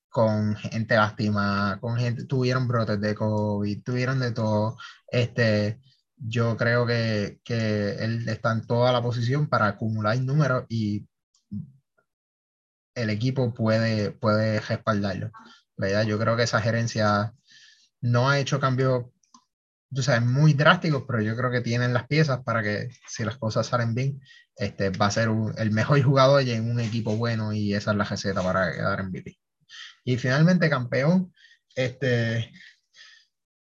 [0.09, 4.77] con gente lástima, con gente, tuvieron brotes de COVID, tuvieron de todo.
[5.09, 5.81] Este,
[6.17, 11.07] yo creo que, que él está en toda la posición para acumular números y
[12.95, 15.31] el equipo puede, puede respaldarlo.
[15.77, 16.05] ¿verdad?
[16.05, 17.35] Yo creo que esa gerencia
[18.01, 19.07] no ha hecho cambios
[19.93, 23.39] tú sabes, muy drásticos, pero yo creo que tienen las piezas para que si las
[23.39, 24.21] cosas salen bien,
[24.57, 27.97] este, va a ser el mejor jugador y en un equipo bueno y esa es
[27.97, 29.39] la receta para quedar en MVP.
[30.05, 31.33] Y finalmente, campeón,
[31.75, 32.53] este,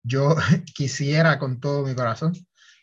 [0.04, 0.36] yo
[0.76, 2.34] quisiera con todo mi corazón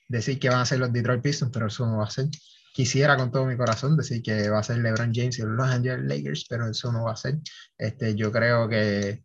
[0.08, 2.26] decir que van a ser los Detroit Pistons, pero eso no va a ser.
[2.72, 6.04] Quisiera con todo mi corazón decir que va a ser LeBron James y los Angeles
[6.04, 7.38] Lakers, pero eso no va a ser.
[7.78, 9.24] Este, yo creo que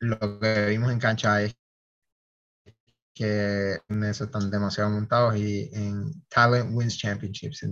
[0.00, 1.56] lo que vimos en cancha es
[3.14, 7.64] que en eso están demasiado montados y en Talent Wins Championships.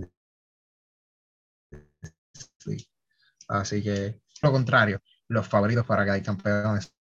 [3.49, 6.95] Así que, lo contrario, los favoritos para que hay campeones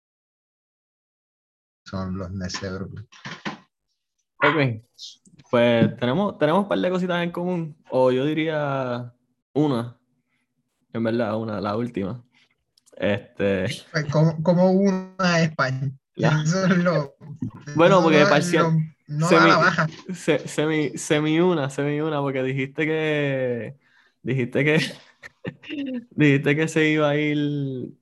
[1.85, 3.09] son los Nets de Brooklyn.
[4.45, 4.85] Ok,
[5.51, 9.15] pues tenemos, tenemos un par de cositas en común, o yo diría
[9.53, 10.01] una,
[10.93, 12.25] en verdad, una, la última.
[12.97, 13.67] Este...
[13.93, 15.93] Pues como, como una España.
[17.75, 18.73] bueno, porque parcial.
[19.09, 19.89] No, semi, baja.
[20.15, 23.77] semi, semi, una, semi una, porque dijiste que.
[24.23, 24.81] Dijiste que.
[26.11, 27.93] dijiste que se iba a ir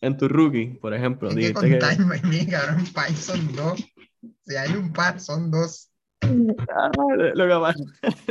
[0.00, 1.30] en tu rookie, por ejemplo.
[1.30, 3.84] dijiste que time, mi cabrón, son dos.
[4.46, 5.90] Si hay un par, son dos.
[6.22, 6.90] Ah,
[7.34, 7.78] lo, que pasa,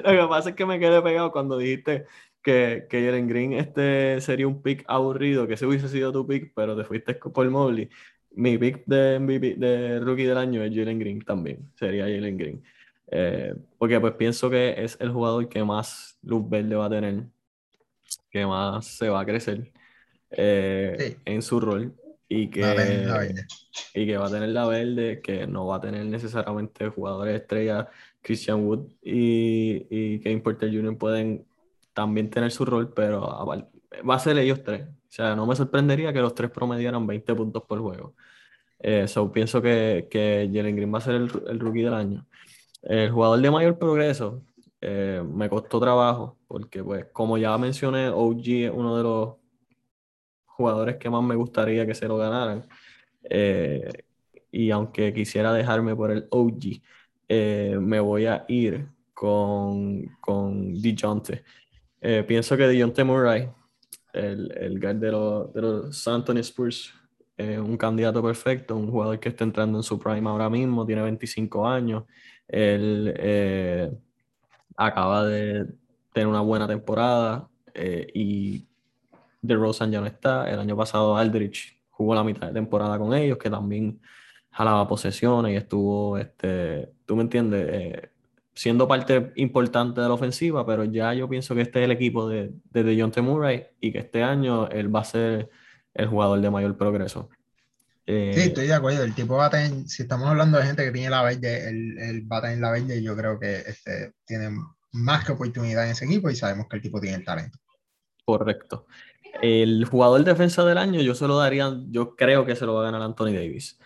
[0.04, 2.06] lo que pasa es que me quedé pegado cuando dijiste
[2.44, 6.52] que, que Jalen Green este sería un pick aburrido, que ese hubiese sido tu pick,
[6.54, 7.90] pero te fuiste por Mobley
[8.38, 9.20] mi pick de,
[9.58, 12.64] de rookie del año es Jalen Green también, sería Jalen Green.
[13.10, 17.24] Eh, porque pues pienso que es el jugador que más luz verde va a tener,
[18.30, 19.72] que más se va a crecer
[20.32, 21.96] eh, en su rol
[22.30, 22.62] y que,
[23.94, 27.88] y que va a tener la verde, que no va a tener necesariamente jugadores estrellas,
[28.22, 30.98] Christian Wood y, y Kevin Porter Jr.
[30.98, 31.46] pueden
[31.94, 33.48] también tener su rol, pero
[34.08, 34.86] va a ser ellos tres.
[35.10, 38.16] O sea, no me sorprendería que los tres promediaran 20 puntos por juego.
[38.80, 42.28] Eh, pienso que, que Jalen Green va a ser el, el, rookie del año.
[42.84, 44.44] El jugador de mayor progreso
[44.82, 49.36] eh, me costó trabajo, porque pues como ya mencioné, OG es uno de los
[50.46, 52.68] jugadores que más me gustaría que se lo ganaran.
[53.24, 53.90] Eh,
[54.52, 56.82] y aunque quisiera dejarme por el OG,
[57.28, 61.44] eh, me voy a ir con, con DeJounte.
[62.28, 63.50] pienso que DeJounte Murray
[64.14, 66.94] el, el guard de, los, de Spurs,
[67.38, 71.68] un candidato perfecto, un jugador que está entrando en su prime ahora mismo, tiene 25
[71.68, 72.04] años,
[72.48, 73.92] él eh,
[74.76, 75.68] acaba de
[76.14, 78.66] tener una buena temporada eh, y
[79.42, 80.50] de Rosen ya no está.
[80.50, 84.00] El año pasado Aldrich jugó la mitad de temporada con ellos, que también
[84.52, 88.10] jalaba posesiones y estuvo, este, tú me entiendes, eh,
[88.58, 92.28] siendo parte importante de la ofensiva, pero ya yo pienso que este es el equipo
[92.28, 93.22] de, de John T.
[93.22, 95.50] Murray y que este año él va a ser
[95.94, 97.30] el jugador de mayor progreso.
[97.32, 99.04] Sí, Eh, estoy de acuerdo.
[99.04, 102.22] El tipo bate en- si estamos hablando de gente que tiene la verde, el, el
[102.22, 104.50] bate en la verde, yo creo que este, tiene
[104.94, 107.60] más que oportunidad en ese equipo y sabemos que el tipo tiene el talento.
[108.26, 108.88] correcto.
[109.42, 112.82] El jugador defensa del año, yo se lo daría, yo creo que se lo va
[112.82, 113.78] a ganar Anthony Davis.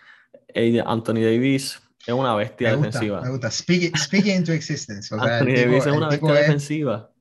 [0.54, 3.22] Eh, Anthony Davis es una bestia Me gusta, defensiva.
[3.22, 3.52] me gusta.
[3.52, 5.14] Speak, it- speak it into existence.
[5.14, 7.12] O sea, Anthony tipo, Davis es una bestia es, defensiva.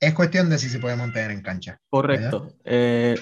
[0.00, 1.80] es cuestión de si se puede mantener en cancha.
[1.90, 2.52] Correcto.
[2.64, 3.16] Eh,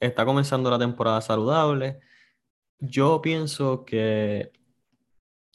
[0.00, 1.98] está comenzando la temporada saludable.
[2.80, 4.52] Yo pienso que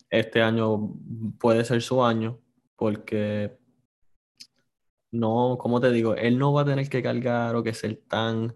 [0.09, 0.93] este año
[1.39, 2.39] puede ser su año
[2.75, 3.57] porque
[5.11, 8.55] no, como te digo, él no va a tener que cargar o que ser tan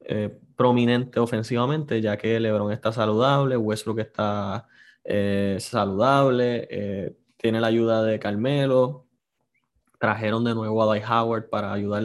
[0.00, 4.66] eh, prominente ofensivamente, ya que LeBron está saludable, Westbrook está
[5.06, 9.06] eh, saludable, eh, tiene la ayuda de Carmelo,
[9.98, 12.02] trajeron de nuevo a Dwight Howard para ayudar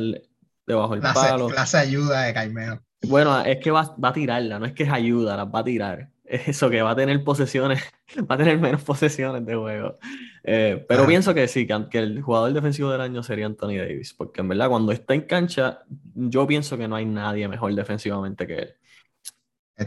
[0.68, 1.48] debajo del Clase, palo.
[1.48, 2.82] clase ayuda de Carmelo.
[3.04, 5.64] Bueno, es que va, va a tirarla, no es que es ayuda, las va a
[5.64, 6.10] tirar.
[6.24, 7.84] Es eso, que va a tener posesiones,
[8.30, 9.98] va a tener menos posesiones de juego.
[10.44, 14.14] Eh, pero pienso que sí, que, que el jugador defensivo del año sería Anthony Davis,
[14.14, 15.80] porque en verdad cuando está en cancha,
[16.16, 18.76] yo pienso que no hay nadie mejor defensivamente que él.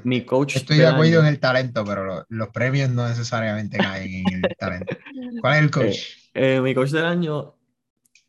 [0.02, 4.12] Mi coach Estoy de acuerdo en el talento, pero lo- los premios no necesariamente caen
[4.12, 4.96] en el talento.
[5.40, 5.98] ¿Cuál es el coach?
[6.34, 7.54] eh, mi coach del año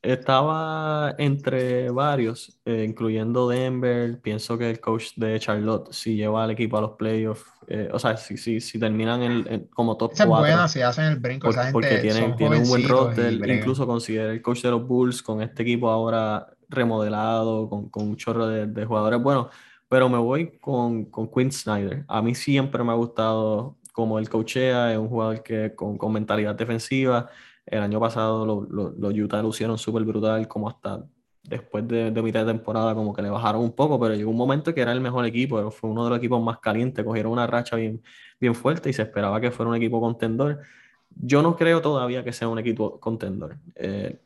[0.01, 4.19] estaba entre varios, eh, incluyendo Denver.
[4.21, 7.97] Pienso que el coach de Charlotte, si lleva al equipo a los playoffs, eh, o
[7.97, 11.05] sea, si, si, si terminan en- en- como top Esa es 4, buena si hacen
[11.05, 11.47] el brinco.
[11.47, 14.69] por- Esa porque gente tienen, son tienen un buen roster, incluso considera el coach de
[14.71, 19.47] los Bulls con este equipo ahora remodelado, con, con un chorro de, de jugadores buenos.
[19.89, 22.05] Pero me voy con, con Quinn Snyder.
[22.07, 26.11] A mí siempre me ha gustado como él coachea, es un jugador que con, con
[26.13, 27.29] mentalidad defensiva.
[27.65, 31.05] El año pasado lo- lo- los Utah lucieron súper brutal, como hasta
[31.43, 34.37] después de, de mitad de temporada, como que le bajaron un poco, pero llegó un
[34.37, 37.45] momento que era el mejor equipo, fue uno de los equipos más calientes, cogieron una
[37.47, 38.01] racha bien,
[38.39, 40.61] bien fuerte y se esperaba que fuera un equipo contendor.
[41.11, 43.57] Yo no creo todavía que sea un equipo contendor.
[43.75, 44.19] Eh,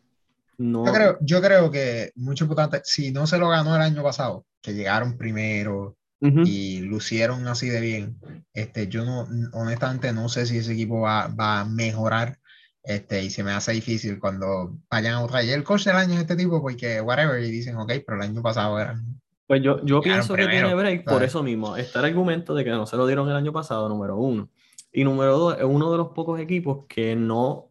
[0.60, 4.04] no, Yo creo, yo creo que mucho importante, si no se lo ganó el año
[4.04, 6.42] pasado, que llegaron primero Ujú.
[6.46, 8.20] y lucieron así de bien,
[8.54, 12.38] este, yo no, honestamente no sé si ese equipo va, va a mejorar.
[12.84, 15.44] Este, y se me hace difícil cuando vayan a otra.
[15.44, 18.30] Y el coach del año es este tipo, porque whatever, y dicen, ok, pero el
[18.30, 19.22] año pasado eran.
[19.48, 21.30] Pues yo, yo pienso que primero, tiene break por ¿sabes?
[21.30, 21.78] eso mismo.
[21.78, 24.50] Está el argumento de que no se lo dieron el año pasado, número uno.
[24.92, 27.70] Y número dos, es uno de los pocos equipos que no,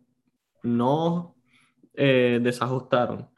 [0.63, 1.38] no
[1.99, 3.29] eh, desajustaron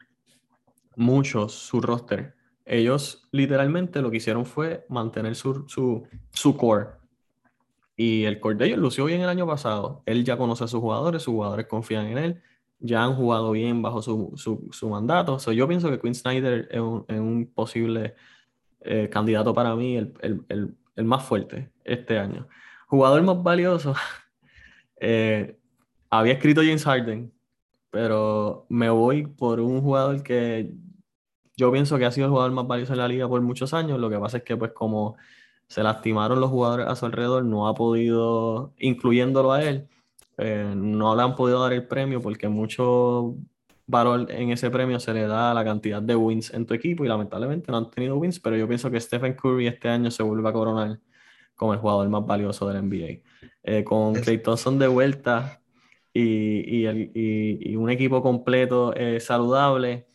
[0.95, 2.35] mucho su roster.
[2.63, 6.89] Ellos literalmente lo que hicieron fue mantener su, su, su core.
[7.95, 10.03] Y el core de ellos lució bien el año pasado.
[10.05, 12.41] Él ya conoce a sus jugadores, sus jugadores confían en él,
[12.79, 15.39] ya han jugado bien bajo su, su, su mandato.
[15.39, 18.13] So, yo pienso que Quinn Snyder es un, es un posible
[18.81, 22.47] eh, candidato para mí, el, el, el, el, más fuerte este año.
[22.87, 23.95] Jugador más valioso,
[24.99, 25.57] eh,
[26.11, 27.31] había escrito James Harden,
[27.91, 30.73] pero me voy por un jugador que
[31.57, 33.99] yo pienso que ha sido el jugador más valioso en la liga por muchos años.
[33.99, 35.17] Lo que pasa es que, pues, como
[35.67, 39.87] se lastimaron los jugadores a su alrededor, no ha podido, incluyéndolo a él,
[40.37, 43.35] eh, no le han podido dar el premio porque mucho
[43.85, 47.05] valor en ese premio se le da a la cantidad de wins en tu equipo
[47.05, 50.23] y lamentablemente no han tenido wins, pero yo pienso que Stephen Curry este año se
[50.23, 50.99] vuelve a coronar
[51.55, 53.21] como el jugador más valioso del NBA.
[53.63, 55.60] Eh, con Klay Thompson de vuelta
[56.13, 60.07] y, y, el- y- y un equipo completo eh, saludable,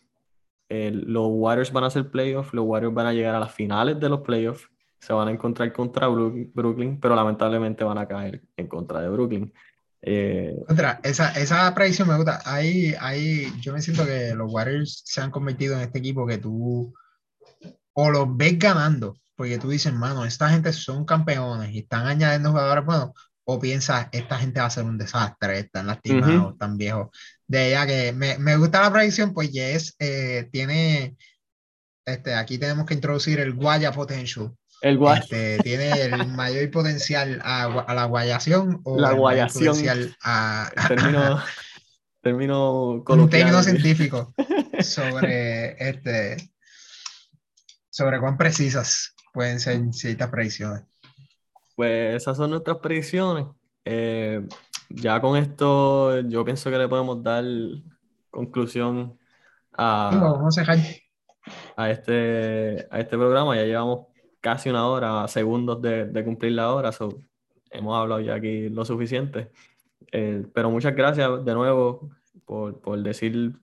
[0.69, 3.99] eh, los Warriors van a hacer playoffs, los Warriors van a llegar a las finales
[3.99, 4.67] de los playoffs,
[4.99, 9.09] se van a encontrar contra Brook- Brooklyn, pero lamentablemente van a caer en contra de
[9.09, 9.53] Brooklyn.
[10.01, 12.41] Eh, Otra, esa, esa predicción me gusta.
[12.45, 16.37] Ahí, ahí, yo me siento que los Warriors se han convertido en este equipo que
[16.37, 16.93] tú
[17.93, 22.51] o los ves ganando, porque tú dices, mano, esta gente son campeones y están añadiendo
[22.51, 23.11] jugadores buenos,
[23.49, 26.49] o piensas, esta gente va a ser un desastre, están lastimados, Ujú.
[26.51, 27.07] están viejos.
[27.47, 31.15] De ella que me, me gusta la predicción, pues es, eh, tiene,
[32.05, 34.51] este, aquí tenemos que introducir el Guaya Potential.
[34.81, 39.65] el Guay, Este, tiene el mayor potencial a, a la guayación o La guayación.
[39.65, 41.41] potencial a, término,
[42.21, 44.33] término un término científico
[44.81, 46.35] sobre este
[47.89, 50.83] sobre cuán precisas pueden ser ciertas predicciones.
[51.77, 53.45] Pues esas son nuestras predicciones.
[53.85, 54.43] Eh,
[54.89, 57.43] ya con esto, yo pienso que le podemos dar
[58.31, 59.15] conclusión
[59.73, 60.79] a, Vamos a dejar
[61.75, 63.55] a este, a este programa.
[63.55, 64.07] Ya llevamos
[64.41, 66.91] casi una hora, segundos de, de cumplir la hora.
[66.91, 67.21] so,
[67.69, 69.51] hemos hablado ya aquí lo suficiente.
[70.11, 72.09] Eh, pero muchas gracias de nuevo
[72.43, 73.53] por, por decir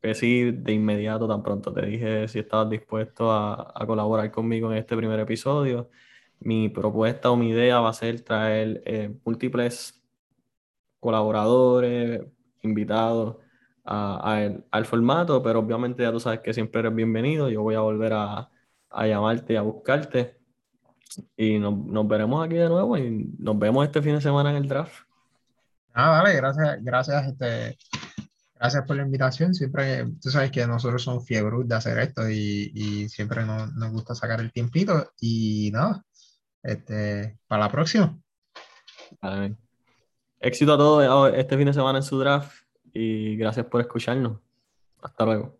[0.00, 4.70] que sí de inmediato, tan pronto te dije si estabas dispuesto a, a colaborar conmigo
[4.70, 5.90] en este primer episodio.
[6.40, 10.02] Mi propuesta o mi idea va a ser traer eh, múltiples
[11.00, 12.22] colaboradores,
[12.62, 13.36] invitados
[13.84, 17.48] al formato, pero obviamente ya tú sabes que siempre eres bienvenido.
[17.48, 18.50] Yo voy a volver a,
[18.90, 20.36] a llamarte y a buscarte.
[21.36, 24.56] Y nos, nos, veremos aquí de nuevo y nos vemos este fin de semana en
[24.56, 25.06] el draft.
[25.94, 27.78] Ah, vale, gracias, gracias, este,
[28.54, 29.54] gracias por la invitación.
[29.54, 33.92] Siempre, tú sabes que nosotros somos fiebres de hacer esto y, y siempre nos, nos,
[33.92, 35.12] gusta sacar el tiempito.
[35.20, 36.04] Y nada,
[36.66, 38.18] este, para la próxima.
[40.40, 42.52] Éxito a todos este fin de semana en su draft
[42.92, 44.38] y gracias por escucharnos.
[45.00, 45.58] Hasta luego.